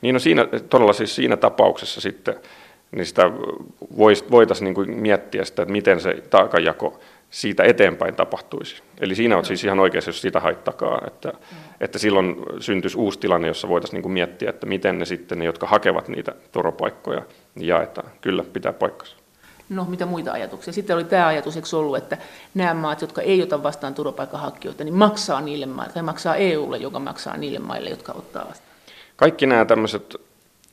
[0.00, 2.34] Niin no siinä, todella siis siinä tapauksessa sitten
[2.90, 3.30] niin sitä
[4.30, 8.82] voitaisiin niin kuin miettiä sitä, että miten se taakanjako siitä eteenpäin tapahtuisi.
[9.00, 11.32] Eli siinä on siis ihan oikeassa, jos sitä haittakaa, että,
[11.80, 15.44] että silloin syntyisi uusi tilanne, jossa voitaisiin niin kuin miettiä, että miten ne sitten, ne,
[15.44, 17.22] jotka hakevat niitä turvapaikkoja,
[17.54, 18.10] niin jaetaan.
[18.20, 19.16] Kyllä, pitää paikkansa.
[19.68, 20.72] No, mitä muita ajatuksia?
[20.72, 22.18] Sitten oli tämä ajatus, eikö ollut, että
[22.54, 26.98] nämä maat, jotka ei ota vastaan turvapaikanhakijoita, niin maksaa niille maille, tai maksaa EUlle, joka
[26.98, 28.68] maksaa niille maille, jotka ottaa vastaan.
[29.16, 30.16] Kaikki nämä tämmöiset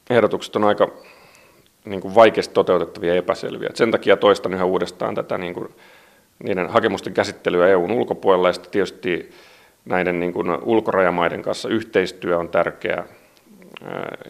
[0.09, 0.91] ehdotukset on aika
[1.85, 3.69] niin kuin vaikeasti toteutettavia ja epäselviä.
[3.69, 5.75] Et sen takia toistan yhä uudestaan tätä niin kuin,
[6.43, 9.31] niiden hakemusten käsittelyä EUn ulkopuolella, ja sitten tietysti
[9.85, 13.03] näiden niin kuin ulkorajamaiden kanssa yhteistyö on tärkeää,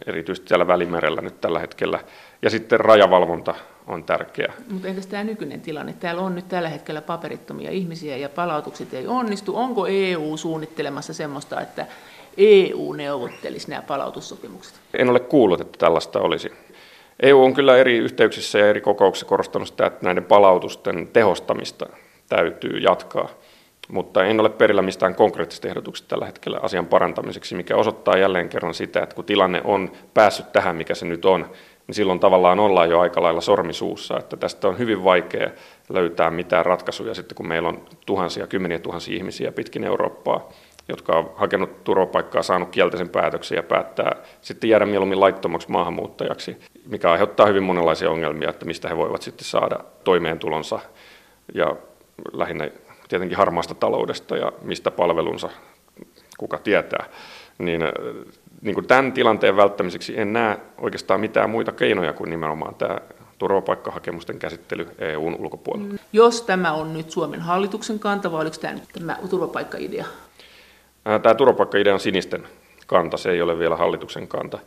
[0.08, 2.00] erityisesti siellä Välimerellä nyt tällä hetkellä,
[2.42, 3.56] ja sitten rajavalvonta
[3.88, 4.54] on tärkeää.
[4.72, 5.94] Mutta entäs tämä nykyinen tilanne?
[5.94, 9.58] Täällä on nyt tällä hetkellä paperittomia ihmisiä ja palautukset ei onnistu.
[9.58, 11.86] Onko EU suunnittelemassa semmoista, että
[12.38, 14.76] EU neuvottelisi nämä palautussopimukset?
[14.94, 16.52] En ole kuullut, että tällaista olisi.
[17.22, 21.86] EU on kyllä eri yhteyksissä ja eri kokouksissa korostanut sitä, että näiden palautusten tehostamista
[22.30, 23.30] täytyy jatkaa,
[23.88, 28.74] mutta en ole perillä mistään konkreettisista ehdotuksista tällä hetkellä asian parantamiseksi, mikä osoittaa jälleen kerran
[28.74, 31.52] sitä, että kun tilanne on päässyt tähän, mikä se nyt on,
[31.88, 35.50] niin silloin tavallaan ollaan jo aika lailla sormisuussa, että tästä on hyvin vaikea
[35.90, 40.50] löytää mitään ratkaisuja sitten, kun meillä on tuhansia, kymmeniä tuhansia ihmisiä pitkin Eurooppaa,
[40.88, 47.12] jotka on hakenut turvapaikkaa, saanut kielteisen päätöksen ja päättää sitten jäädä mieluummin laittomaksi maahanmuuttajaksi, mikä
[47.12, 50.80] aiheuttaa hyvin monenlaisia ongelmia, että mistä he voivat sitten saada toimeentulonsa
[51.54, 51.76] ja
[52.34, 52.70] lähinnä
[53.08, 55.50] tietenkin harmaasta taloudesta ja mistä palvelunsa
[56.38, 57.06] kuka tietää.
[57.58, 57.82] Niin,
[58.62, 62.98] niin kuin tämän tilanteen välttämiseksi en näe oikeastaan mitään muita keinoja kuin nimenomaan tämä
[63.38, 65.96] turvapaikkahakemusten käsittely EUn ulkopuolella.
[66.14, 70.06] Jos tämä on nyt Suomen hallituksen kanta, vai oliko tämä nyt tämä turvapaikkaidea?
[71.24, 72.48] Tämä turvapaikkaidea on sinisten
[72.88, 74.60] kanta, se ei ole vielä hallituksen kanta.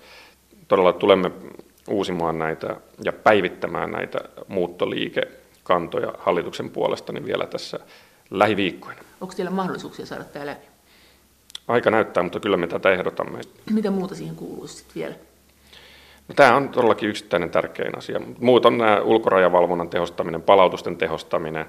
[0.68, 1.31] Todella tulemme
[1.88, 7.79] uusimaan näitä ja päivittämään näitä muuttoliikekantoja hallituksen puolesta niin vielä tässä
[8.31, 9.01] lähiviikkoina.
[9.20, 10.66] Onko teillä mahdollisuuksia saada tämä läpi?
[11.68, 13.40] Aika näyttää, mutta kyllä me tätä ehdotamme.
[13.72, 15.14] Mitä muuta siihen kuuluu sitten vielä?
[16.29, 18.20] No, tämä on todellakin yksittäinen tärkein asia.
[18.40, 21.66] Muut on nämä ulkorajavalvonnan tehostaminen, palautusten tehostaminen,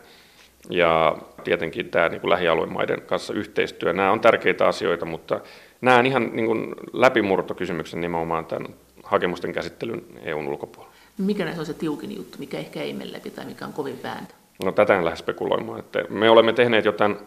[0.69, 3.93] ja tietenkin tämä niin kuin lähialuemaiden kanssa yhteistyö.
[3.93, 5.39] Nämä on tärkeitä asioita, mutta
[5.81, 8.67] näen ihan niin kuin läpimurtokysymyksen nimenomaan tämän
[9.03, 10.95] hakemusten käsittelyn EUn ulkopuolella.
[11.17, 14.03] Mikä näissä on se tiukin juttu, mikä ehkä ei mene läpi tai mikä on kovin
[14.03, 14.33] vääntö?
[14.65, 15.79] No tätä en lähde spekuloimaan.
[15.79, 17.19] Että me olemme tehneet jo tämän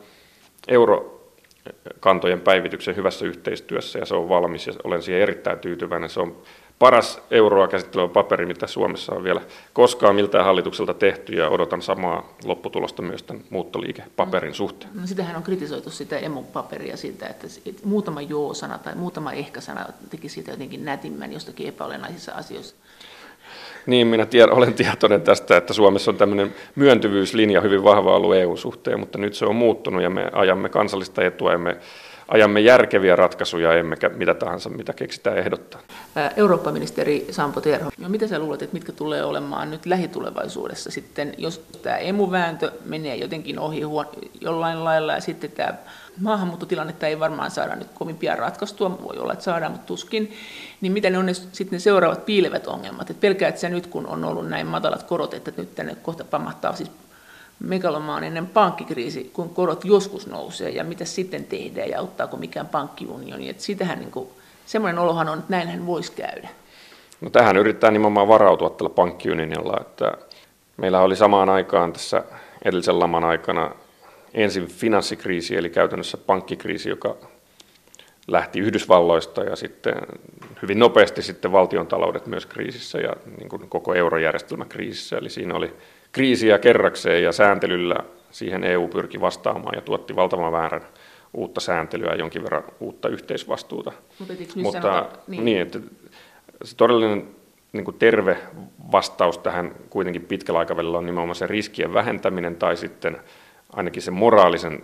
[0.69, 6.11] eurokantojen päivityksen hyvässä yhteistyössä ja se on valmis ja olen siihen erittäin tyytyväinen.
[6.11, 6.43] Se on
[6.83, 9.41] paras euroa käsittelevä paperi, mitä Suomessa on vielä
[9.73, 14.91] koskaan miltään hallitukselta tehty, ja odotan samaa lopputulosta myös tämän muuttoliikepaperin suhteen.
[14.95, 17.47] No, sitähän on kritisoitu sitä emu-paperia siitä, että
[17.85, 22.77] muutama joo-sana tai muutama ehkä-sana teki siitä jotenkin nätimmän jostakin epäolennaisissa asioissa.
[23.87, 29.01] Niin, minä tiedän, olen tietoinen tästä, että Suomessa on tämmöinen myöntyvyyslinja hyvin vahva ollut EU-suhteen,
[29.01, 31.77] mutta nyt se on muuttunut ja me ajamme kansallista etua, emme
[32.33, 35.81] ajamme järkeviä ratkaisuja, emmekä mitä tahansa, mitä keksitään ehdottaa.
[36.37, 41.65] Eurooppa-ministeri Sampo Terho, no mitä sä luulet, että mitkä tulee olemaan nyt lähitulevaisuudessa sitten, jos
[41.83, 44.07] tämä emuvääntö menee jotenkin ohi huon,
[44.41, 45.75] jollain lailla ja sitten tämä
[46.21, 50.33] maahanmuuttotilannetta ei varmaan saada nyt kovin pian ratkaistua, voi olla, että saadaan, mutta tuskin,
[50.81, 53.11] niin mitä ne on ne, sitten ne seuraavat piilevät ongelmat?
[53.11, 56.77] Et pelkäät sä nyt, kun on ollut näin matalat korot, että nyt tänne kohta pamahtaa
[56.77, 56.91] siis
[57.63, 63.49] megalomaaninen pankkikriisi, kun korot joskus nousee ja mitä sitten tehdään ja ottaako mikään pankkiunioni.
[63.49, 64.29] Että sitähän niin kuin,
[64.67, 66.49] semmoinen olohan on, että näinhän voisi käydä.
[67.21, 70.13] No tähän yritetään nimenomaan varautua tällä pankkiunionilla, että
[70.77, 72.25] meillä oli samaan aikaan tässä
[72.65, 73.71] edellisen laman aikana
[74.35, 77.17] ensin finanssikriisi, eli käytännössä pankkikriisi, joka
[78.27, 79.95] lähti Yhdysvalloista ja sitten
[80.63, 85.17] hyvin nopeasti sitten valtiontaloudet myös kriisissä ja niin kuin koko eurojärjestelmä kriisissä.
[85.17, 85.75] Eli siinä oli
[86.13, 87.97] kriisiä kerrakseen ja sääntelyllä
[88.31, 90.87] siihen EU pyrki vastaamaan ja tuotti valtavan määrän
[91.35, 93.93] uutta sääntelyä ja jonkin verran uutta yhteisvastuuta.
[94.19, 95.45] Mutta, Mutta sanota, niin.
[95.45, 95.79] niin, että
[96.65, 97.29] se todellinen
[97.73, 98.39] niin kuin terve
[98.93, 103.17] vastaus tähän kuitenkin pitkällä aikavälillä on nimenomaan se riskien vähentäminen tai sitten
[103.73, 104.83] ainakin se moraalisen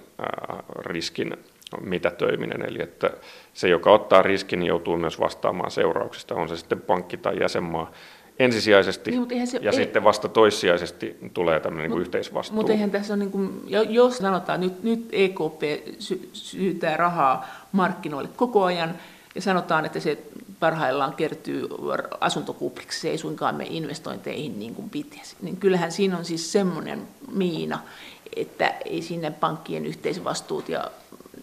[0.79, 1.37] riskin
[1.81, 2.69] mitätöiminen.
[2.69, 3.11] Eli että
[3.55, 7.93] se, joka ottaa riskin, joutuu myös vastaamaan seurauksista, on se sitten pankki tai jäsenmaa
[8.39, 12.57] ensisijaisesti niin, se, ja ei, sitten vasta toissijaisesti tulee tämmöinen niin yhteisvastuu.
[12.57, 15.63] Mutta eihän tässä ole, niin kuin, jos sanotaan, nyt, nyt EKP
[15.99, 18.95] sy- syytää rahaa markkinoille koko ajan
[19.35, 20.19] ja sanotaan, että se
[20.61, 21.69] parhaillaan kertyy
[22.21, 25.37] asuntokupliksi, se ei suinkaan mene investointeihin niin kuin pitäisi.
[25.43, 27.79] Niin kyllähän siinä on siis semmoinen miina,
[28.37, 30.91] että ei sinne pankkien yhteisvastuut ja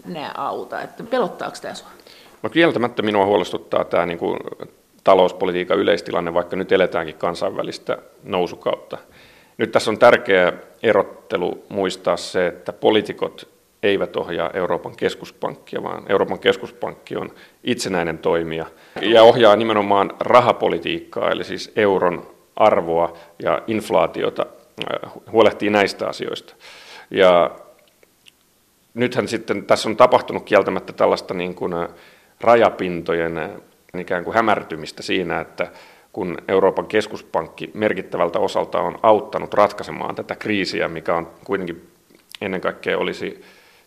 [0.05, 0.81] nämä auta.
[0.81, 1.91] Että pelottaako tämä sinua?
[2.43, 4.39] No kieltämättä minua huolestuttaa tämä niin kuin
[5.05, 8.97] talouspolitiikan yleistilanne, vaikka nyt eletäänkin kansainvälistä nousukautta.
[9.57, 10.53] Nyt tässä on tärkeä
[10.83, 13.49] erottelu muistaa se, että poliitikot
[13.83, 17.29] eivät ohjaa Euroopan keskuspankkia, vaan Euroopan keskuspankki on
[17.63, 18.65] itsenäinen toimija
[19.01, 26.55] ja ohjaa nimenomaan rahapolitiikkaa, eli siis euron arvoa ja inflaatiota, äh, huolehtii näistä asioista.
[27.11, 27.51] Ja
[28.93, 31.87] nythän sitten tässä on tapahtunut kieltämättä tällaista niin kuin äh,
[32.41, 33.49] rajapintojen äh,
[33.99, 35.67] ikään kuin hämärtymistä siinä, että
[36.13, 41.87] kun Euroopan keskuspankki merkittävältä osalta on auttanut ratkaisemaan tätä kriisiä, mikä on kuitenkin
[42.41, 43.43] ennen kaikkea olisi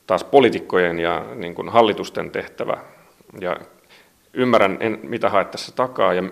[0.06, 2.76] taas poliitikkojen ja niin kuin hallitusten tehtävä.
[3.40, 3.56] Ja
[4.32, 6.22] ymmärrän, en, mitä haet tässä takaa, ja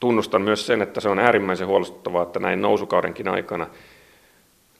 [0.00, 3.66] tunnustan myös sen, että se on äärimmäisen huolestuttavaa, että näin nousukaudenkin aikana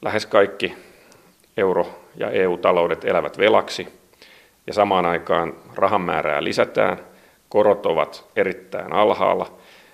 [0.01, 0.75] lähes kaikki
[1.57, 3.87] euro- ja EU-taloudet elävät velaksi,
[4.67, 6.97] ja samaan aikaan rahan määrää lisätään,
[7.51, 9.51] korot ovat erittäin alhaalla,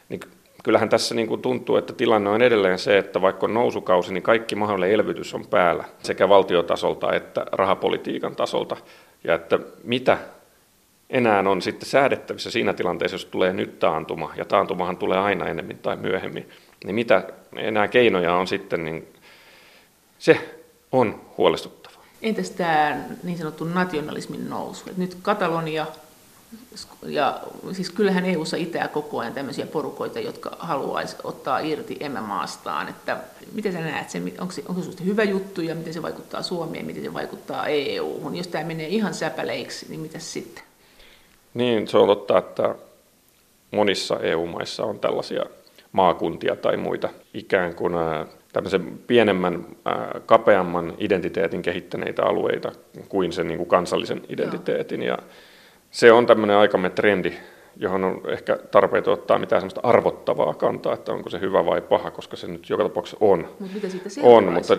[0.09, 0.19] niin
[0.63, 4.23] kyllähän tässä niin kuin tuntuu, että tilanne on edelleen se, että vaikka on nousukausi, niin
[4.23, 8.77] kaikki mahdollinen elvytys on päällä sekä valtiotasolta että rahapolitiikan tasolta.
[9.23, 10.17] Ja että mitä
[11.09, 15.77] enää on sitten säädettävissä siinä tilanteessa, jos tulee nyt taantuma, ja taantumahan tulee aina enemmän
[15.77, 16.49] tai myöhemmin,
[16.85, 17.23] niin mitä
[17.55, 19.07] enää keinoja on sitten, niin
[20.19, 20.57] se
[20.91, 22.03] on huolestuttavaa.
[22.21, 24.83] Entäs tämä niin sanottu nationalismin nousu?
[24.97, 25.85] nyt Katalonia
[27.05, 27.41] ja
[27.71, 32.89] siis kyllähän EU-ssa itää koko ajan tämmöisiä porukoita, jotka haluaisi ottaa irti emämaastaan.
[32.89, 33.17] Että
[33.53, 36.85] miten sä näet sen, onko se, onko se hyvä juttu ja miten se vaikuttaa Suomeen,
[36.85, 38.35] miten se vaikuttaa EU-hun?
[38.35, 40.63] Jos tämä menee ihan säpäleiksi, niin mitä sitten?
[41.53, 42.75] Niin, se on totta, että
[43.71, 45.43] monissa EU-maissa on tällaisia
[45.91, 47.93] maakuntia tai muita ikään kuin
[48.53, 49.65] tämmöisen pienemmän,
[50.25, 52.71] kapeamman identiteetin kehittäneitä alueita
[53.09, 55.03] kuin sen niin kuin kansallisen identiteetin.
[55.03, 55.17] Joo.
[55.17, 55.23] Ja
[55.91, 57.33] se on tämmöinen aikamme trendi,
[57.77, 62.11] johon on ehkä tarpeet ottaa mitään semmoista arvottavaa kantaa, että onko se hyvä vai paha,
[62.11, 63.47] koska se nyt joka tapauksessa on.
[63.59, 64.77] Mutta mitä siitä on, mutta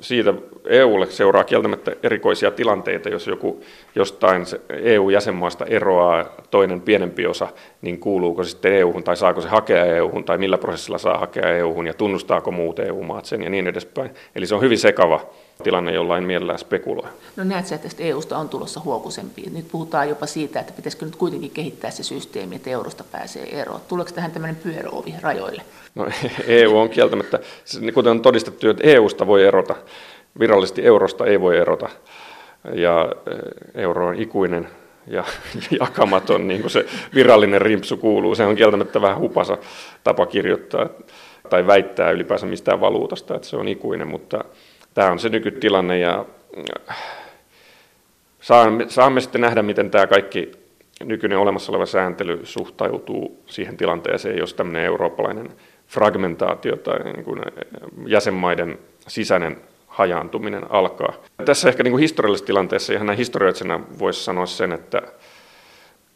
[0.00, 0.34] siitä
[0.64, 3.60] EUlle seuraa kieltämättä erikoisia tilanteita, jos joku
[3.94, 7.48] jostain EU-jäsenmaasta eroaa toinen pienempi osa,
[7.82, 11.56] niin kuuluuko se sitten EU-hun tai saako se hakea EU-hun tai millä prosessilla saa hakea
[11.56, 14.10] EU-hun ja tunnustaako muut EU-maat sen ja niin edespäin.
[14.34, 15.20] Eli se on hyvin sekava
[15.62, 17.08] tilanne, jolla en mielellään spekuloi.
[17.36, 19.42] No näet sä, että EUsta on tulossa huokusempi.
[19.52, 23.80] Nyt puhutaan jopa siitä, että pitäisikö nyt kuitenkin kehittää se systeemi, että eurosta pääsee eroon.
[23.88, 25.62] Tuleeko tähän tämmöinen pyöröovi rajoille?
[25.94, 26.06] No
[26.46, 27.38] EU on kieltämättä,
[27.94, 29.74] kuten on todistettu, että EUsta voi erota.
[30.38, 31.88] Virallisesti eurosta ei voi erota.
[32.74, 34.68] Ja eh, euro on ikuinen
[35.06, 35.24] ja
[35.80, 38.34] jakamaton, niin kuin se virallinen rimpsu kuuluu.
[38.34, 39.58] Se on kieltämättä vähän hupasa
[40.04, 40.88] tapa kirjoittaa
[41.50, 44.44] tai väittää ylipäänsä mistään valuutasta, että se on ikuinen, mutta
[44.94, 46.24] tämä on se nykytilanne ja
[46.90, 46.96] äh,
[48.40, 50.52] saamme, saamme sitten nähdä, miten tämä kaikki
[51.04, 55.50] nykyinen olemassa oleva sääntely suhtautuu siihen tilanteeseen, jos tämmöinen eurooppalainen
[55.86, 57.64] fragmentaatio tai niin kuin äh,
[58.06, 58.78] jäsenmaiden
[59.08, 61.12] sisäinen hajaantuminen alkaa.
[61.44, 65.02] Tässä ehkä niin kuin historiallisessa tilanteessa ihan näin historioitsena voisi sanoa sen, että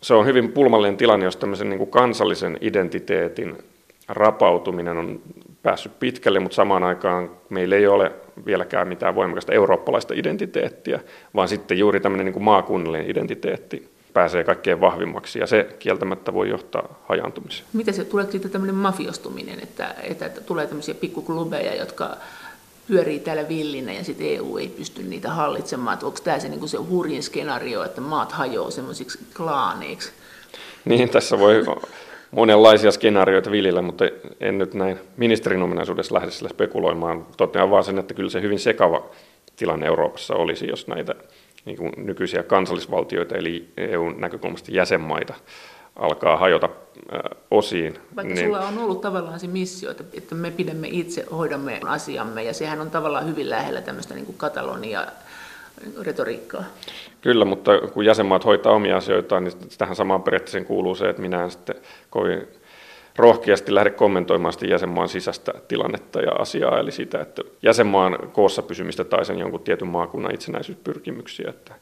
[0.03, 3.59] se on hyvin pulmallinen tilanne, jos tämmöisen niin kuin kansallisen identiteetin
[4.09, 5.21] rapautuminen on
[5.63, 8.13] päässyt pitkälle, mutta samaan aikaan meillä ei ole
[8.47, 11.01] vieläkään mitään voimakasta eurooppalaista identiteettiä,
[11.35, 16.49] vaan sitten juuri tämmöinen niin kuin maakunnallinen identiteetti pääsee kaikkein vahvimmaksi ja se kieltämättä voi
[16.49, 17.69] johtaa hajaantumiseen.
[17.73, 22.17] Miten se, tulee sitten tämmöinen mafiostuminen, että, että, että tulee tämmöisiä pikkuklubeja, jotka
[22.89, 25.95] pyörii täällä villinä ja sitten EU ei pysty niitä hallitsemaan.
[25.95, 30.13] Että onko tämä se, niin se hurjin skenaario, että maat hajoaa semmoisiksi klaaneiksi?
[30.85, 31.65] Niin, tässä voi
[32.33, 34.05] monenlaisia skenaarioita viljellä, mutta
[34.41, 37.27] en nyt näin ministerin ominaisuudessa lähde sillä spekuloimaan.
[37.37, 39.11] Totean vaan sen, että kyllä se hyvin sekava
[39.57, 41.15] tilanne Euroopassa olisi, jos näitä
[41.65, 45.35] niin kuin nykyisiä kansallisvaltioita, eli EUn näkökulmasta jäsenmaita,
[45.97, 46.69] alkaa hajota
[47.51, 47.99] osiin.
[48.17, 48.47] Vaikka niin...
[48.47, 52.81] sulla on ollut tavallaan se missio, että, että me pidämme itse, hoidamme asiamme, ja sehän
[52.81, 55.07] on tavallaan hyvin lähellä tämmöistä niin kuin Katalonia
[56.03, 56.65] retoriikkaa.
[57.21, 61.45] Kyllä, mutta kun jäsenmaat hoitaa omia asioitaan, niin tähän samaan periaatteeseen kuuluu se, että minä
[61.45, 61.77] en sitten
[62.11, 62.49] kovin
[63.17, 69.05] rohkeasti lähde kommentoimaan sitä jäsenmaan sisäistä tilannetta ja asiaa, eli sitä, että jäsenmaan koossa pysymistä
[69.05, 71.51] tai sen jonkun tietyn maakunnan itsenäisyyspyrkimyksiä.
[71.51, 71.75] Että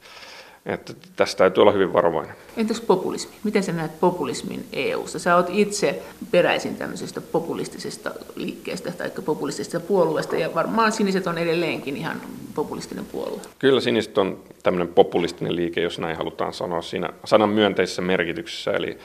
[0.67, 2.35] että tästä täytyy olla hyvin varovainen.
[2.57, 3.35] Entäs populismi?
[3.45, 5.19] Miten sä näet populismin EU-ssa?
[5.19, 11.97] Sä oot itse peräisin tämmöisestä populistisesta liikkeestä tai populistisesta puolueesta, ja varmaan siniset on edelleenkin
[11.97, 12.21] ihan
[12.55, 13.41] populistinen puolue.
[13.59, 18.99] Kyllä siniset on tämmöinen populistinen liike, jos näin halutaan sanoa siinä sanan myönteisessä merkityksessä, eli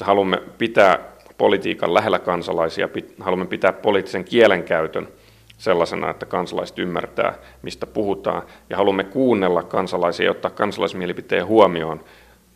[0.00, 0.98] haluamme pitää
[1.38, 2.88] politiikan lähellä kansalaisia,
[3.20, 5.08] haluamme pitää poliittisen kielenkäytön
[5.58, 12.04] sellaisena, että kansalaiset ymmärtää, mistä puhutaan, ja haluamme kuunnella kansalaisia ja ottaa kansalaismielipiteen huomioon,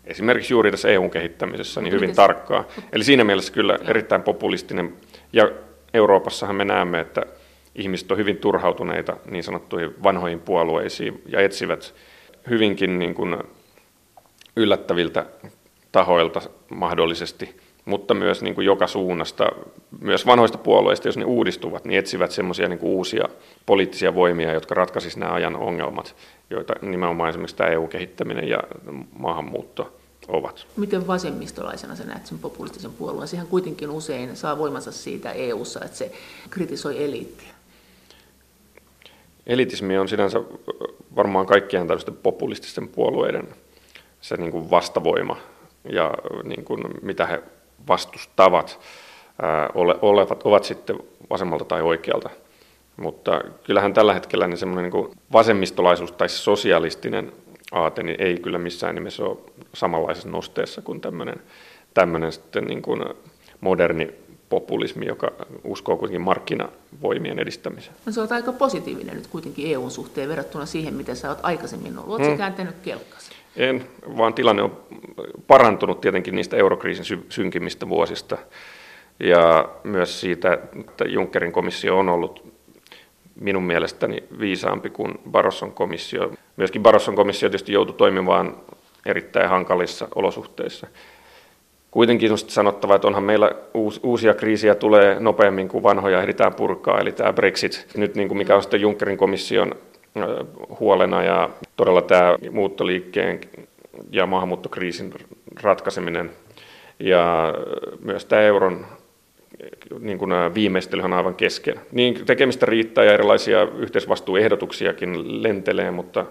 [0.04, 2.64] esimerkiksi juuri tässä EUn kehittämisessä, niin hyvin tarkkaan.
[2.92, 4.94] Eli siinä mielessä kyllä erittäin populistinen,
[5.32, 5.50] ja
[5.94, 7.22] Euroopassahan me näemme, että
[7.74, 11.94] ihmiset on hyvin turhautuneita niin sanottuihin vanhoihin puolueisiin ja etsivät
[12.50, 13.36] hyvinkin niin kuin
[14.56, 15.26] yllättäviltä
[15.92, 16.40] tahoilta
[16.70, 19.46] mahdollisesti mutta myös niin kuin joka suunnasta,
[20.00, 23.28] myös vanhoista puolueista, jos ne uudistuvat, niin etsivät semmoisia niin uusia
[23.66, 26.14] poliittisia voimia, jotka ratkaisisivat nämä ajan ongelmat,
[26.50, 28.58] joita nimenomaan esimerkiksi tämä EU-kehittäminen ja
[29.18, 29.92] maahanmuutto
[30.28, 30.66] ovat.
[30.76, 33.28] Miten vasemmistolaisena sä näet sen populistisen puolueen?
[33.28, 36.12] Sehän kuitenkin usein saa voimansa siitä EU-ssa, että se
[36.50, 37.48] kritisoi eliittiä.
[39.46, 40.40] Elitismi on sinänsä
[41.16, 43.48] varmaan kaikkien tällaisten populististen puolueiden
[44.20, 45.36] se niin kuin vastavoima
[45.84, 46.10] ja
[46.44, 47.42] niin kuin mitä he
[47.88, 48.80] vastustavat
[50.02, 50.98] olevat, ovat sitten
[51.30, 52.30] vasemmalta tai oikealta.
[52.96, 57.32] Mutta kyllähän tällä hetkellä niin semmoinen niin vasemmistolaisuus tai sosialistinen
[57.72, 59.38] aate niin ei kyllä missään nimessä ole
[59.74, 61.36] samanlaisessa nosteessa kuin tämmöinen,
[61.94, 63.04] tämmöinen sitten niin kuin
[63.60, 64.10] moderni
[64.48, 65.32] populismi, joka
[65.64, 67.96] uskoo kuitenkin markkinavoimien edistämiseen.
[68.06, 71.98] No, se on aika positiivinen nyt kuitenkin EUn suhteen verrattuna siihen, miten sä oot aikaisemmin
[71.98, 72.10] ollut.
[72.10, 72.36] Oletko hmm.
[72.36, 73.32] kääntänyt kelkkasi?
[73.56, 73.84] En,
[74.16, 74.76] vaan tilanne on
[75.46, 78.38] parantunut tietenkin niistä eurokriisin synkimistä vuosista
[79.20, 82.52] ja myös siitä, että Junckerin komissio on ollut
[83.40, 86.32] minun mielestäni viisaampi kuin Barosson komissio.
[86.56, 88.56] Myöskin Barosson komissio tietysti joutui toimimaan
[89.06, 90.86] erittäin hankalissa olosuhteissa.
[91.90, 93.50] Kuitenkin on sanottava, että onhan meillä
[94.02, 98.56] uusia kriisiä tulee nopeammin kuin vanhoja ehditään purkaa, eli tämä Brexit, nyt niin kuin mikä
[98.56, 99.74] on sitten Junckerin komission
[100.80, 103.40] huolena ja todella tämä muuttoliikkeen
[104.10, 105.14] ja maahanmuuttokriisin
[105.62, 106.30] ratkaiseminen
[106.98, 107.54] ja
[108.00, 108.86] myös tämä euron
[110.00, 111.80] niin kuin viimeistely on aivan kesken.
[111.92, 116.26] Niin tekemistä riittää ja erilaisia yhteisvastuuehdotuksiakin lentelee, mutta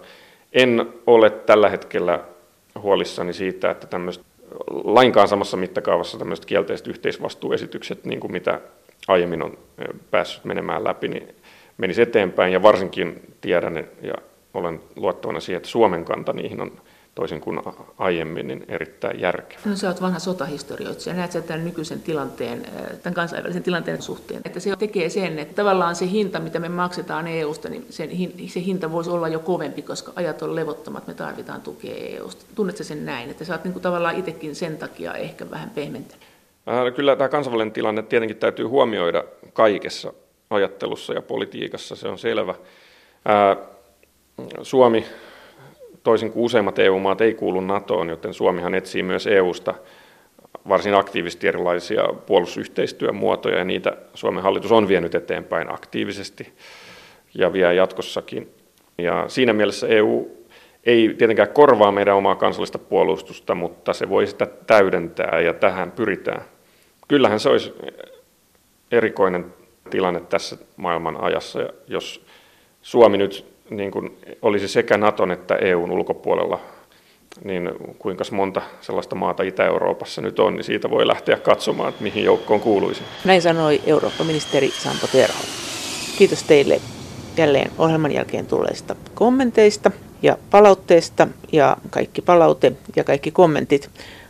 [0.53, 2.19] en ole tällä hetkellä
[2.81, 4.23] huolissani siitä, että tämmöistä
[4.83, 8.61] lainkaan samassa mittakaavassa tämmöiset kielteiset yhteisvastuuesitykset, niin kuin mitä
[9.07, 9.57] aiemmin on
[10.11, 11.35] päässyt menemään läpi, niin
[11.81, 12.53] menisi eteenpäin.
[12.53, 14.13] Ja varsinkin tiedän ja
[14.53, 16.71] olen luottavana siihen, että Suomen kanta niihin on
[17.15, 17.61] toisin kuin
[17.97, 19.61] aiemmin, niin erittäin järkevä.
[19.65, 21.15] No sä oot vanha sotahistorioitsija.
[21.15, 22.65] Näet sä tämän nykyisen tilanteen,
[23.03, 27.27] tämän kansainvälisen tilanteen suhteen, että se tekee sen, että tavallaan se hinta, mitä me maksetaan
[27.27, 28.09] EUsta, niin sen,
[28.47, 32.45] se hinta voisi olla jo kovempi, koska ajat on levottomat, me tarvitaan tukea EUsta.
[32.55, 36.25] Tunnetko sen näin, että sä oot niin kuin tavallaan itsekin sen takia ehkä vähän pehmentänyt?
[36.69, 39.23] Äh, kyllä tämä kansainvälinen tilanne tietenkin täytyy huomioida
[39.53, 40.13] kaikessa
[40.51, 42.55] ajattelussa ja politiikassa, se on selvä.
[43.29, 43.57] Äh,
[44.61, 45.05] Suomi
[46.03, 49.73] toisin kuin useimmat EU-maat ei kuulu NATOon, joten Suomihan etsii myös EUsta
[50.69, 56.53] varsin aktiivisesti erilaisia puolustusyhteistyömuotoja, ja niitä Suomen hallitus on vienyt eteenpäin aktiivisesti
[57.33, 58.49] ja vie jatkossakin.
[58.97, 60.37] Ja siinä mielessä EU
[60.83, 66.41] ei tietenkään korvaa meidän omaa kansallista puolustusta, mutta se voi sitä täydentää, ja tähän pyritään.
[67.07, 67.73] Kyllähän se olisi
[68.91, 69.53] erikoinen
[69.91, 72.25] tilanne tässä maailman ajassa, jos
[72.81, 76.59] Suomi nyt niin kuin olisi sekä Naton että EUn ulkopuolella,
[77.43, 77.69] niin
[77.99, 82.59] kuinka monta sellaista maata Itä-Euroopassa nyt on, niin siitä voi lähteä katsomaan, että mihin joukkoon
[82.59, 83.01] kuuluisi.
[83.25, 85.39] Näin sanoi Eurooppa-ministeri Sampo Terho.
[86.17, 86.81] Kiitos teille
[87.37, 91.27] jälleen ohjelman jälkeen tulleista kommenteista ja palautteesta.
[91.51, 93.89] Ja kaikki palaute ja kaikki kommentit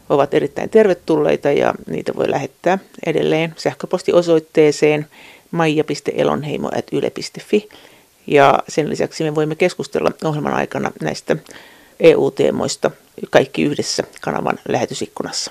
[0.09, 5.07] ovat erittäin tervetulleita ja niitä voi lähettää edelleen sähköpostiosoitteeseen
[5.51, 7.69] maija.elonheimo.yle.fi
[8.27, 11.35] ja sen lisäksi me voimme keskustella ohjelman aikana näistä
[11.99, 12.91] EU-teemoista
[13.29, 15.49] kaikki yhdessä kanavan lähetysikkunassa.